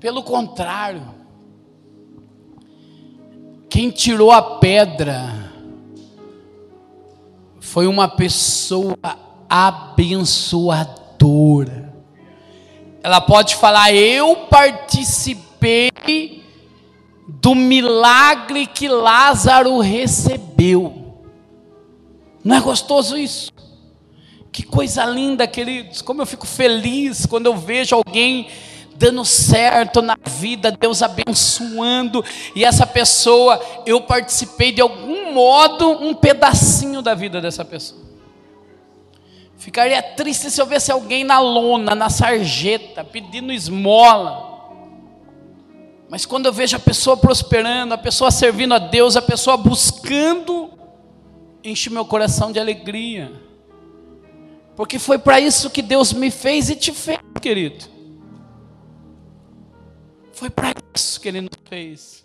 Pelo 0.00 0.22
contrário, 0.22 1.02
quem 3.68 3.90
tirou 3.90 4.30
a 4.30 4.58
pedra 4.58 5.52
foi 7.60 7.86
uma 7.86 8.08
pessoa 8.08 8.96
abençoadora. 9.48 11.87
Ela 13.02 13.20
pode 13.20 13.56
falar: 13.56 13.92
Eu 13.92 14.36
participei 14.50 15.90
do 17.28 17.54
milagre 17.54 18.66
que 18.66 18.88
Lázaro 18.88 19.78
recebeu. 19.78 21.14
Não 22.42 22.56
é 22.56 22.60
gostoso 22.60 23.16
isso? 23.16 23.52
Que 24.50 24.62
coisa 24.62 25.04
linda, 25.04 25.46
queridos. 25.46 26.00
Como 26.00 26.22
eu 26.22 26.26
fico 26.26 26.46
feliz 26.46 27.26
quando 27.26 27.46
eu 27.46 27.56
vejo 27.56 27.94
alguém 27.94 28.48
dando 28.98 29.24
certo 29.24 30.02
na 30.02 30.16
vida, 30.26 30.72
Deus 30.72 31.02
abençoando, 31.02 32.24
e 32.54 32.64
essa 32.64 32.84
pessoa, 32.84 33.60
eu 33.86 34.00
participei 34.00 34.72
de 34.72 34.80
algum 34.80 35.32
modo, 35.32 35.88
um 35.88 36.12
pedacinho 36.12 37.00
da 37.00 37.14
vida 37.14 37.40
dessa 37.40 37.64
pessoa. 37.64 38.00
Ficaria 39.58 40.00
triste 40.00 40.50
se 40.52 40.60
eu 40.60 40.66
visse 40.66 40.92
alguém 40.92 41.24
na 41.24 41.40
lona, 41.40 41.92
na 41.92 42.08
sarjeta, 42.08 43.04
pedindo 43.04 43.52
esmola. 43.52 44.46
Mas 46.08 46.24
quando 46.24 46.46
eu 46.46 46.52
vejo 46.52 46.76
a 46.76 46.80
pessoa 46.80 47.16
prosperando, 47.16 47.92
a 47.92 47.98
pessoa 47.98 48.30
servindo 48.30 48.72
a 48.72 48.78
Deus, 48.78 49.16
a 49.16 49.22
pessoa 49.22 49.56
buscando 49.56 50.70
enche 51.62 51.90
meu 51.90 52.04
coração 52.04 52.52
de 52.52 52.60
alegria. 52.60 53.32
Porque 54.76 54.96
foi 54.96 55.18
para 55.18 55.40
isso 55.40 55.70
que 55.70 55.82
Deus 55.82 56.12
me 56.12 56.30
fez 56.30 56.70
e 56.70 56.76
te 56.76 56.92
fez, 56.92 57.18
querido. 57.42 57.84
Foi 60.32 60.48
para 60.48 60.72
isso 60.94 61.20
que 61.20 61.26
Ele 61.26 61.40
nos 61.40 61.50
fez. 61.68 62.24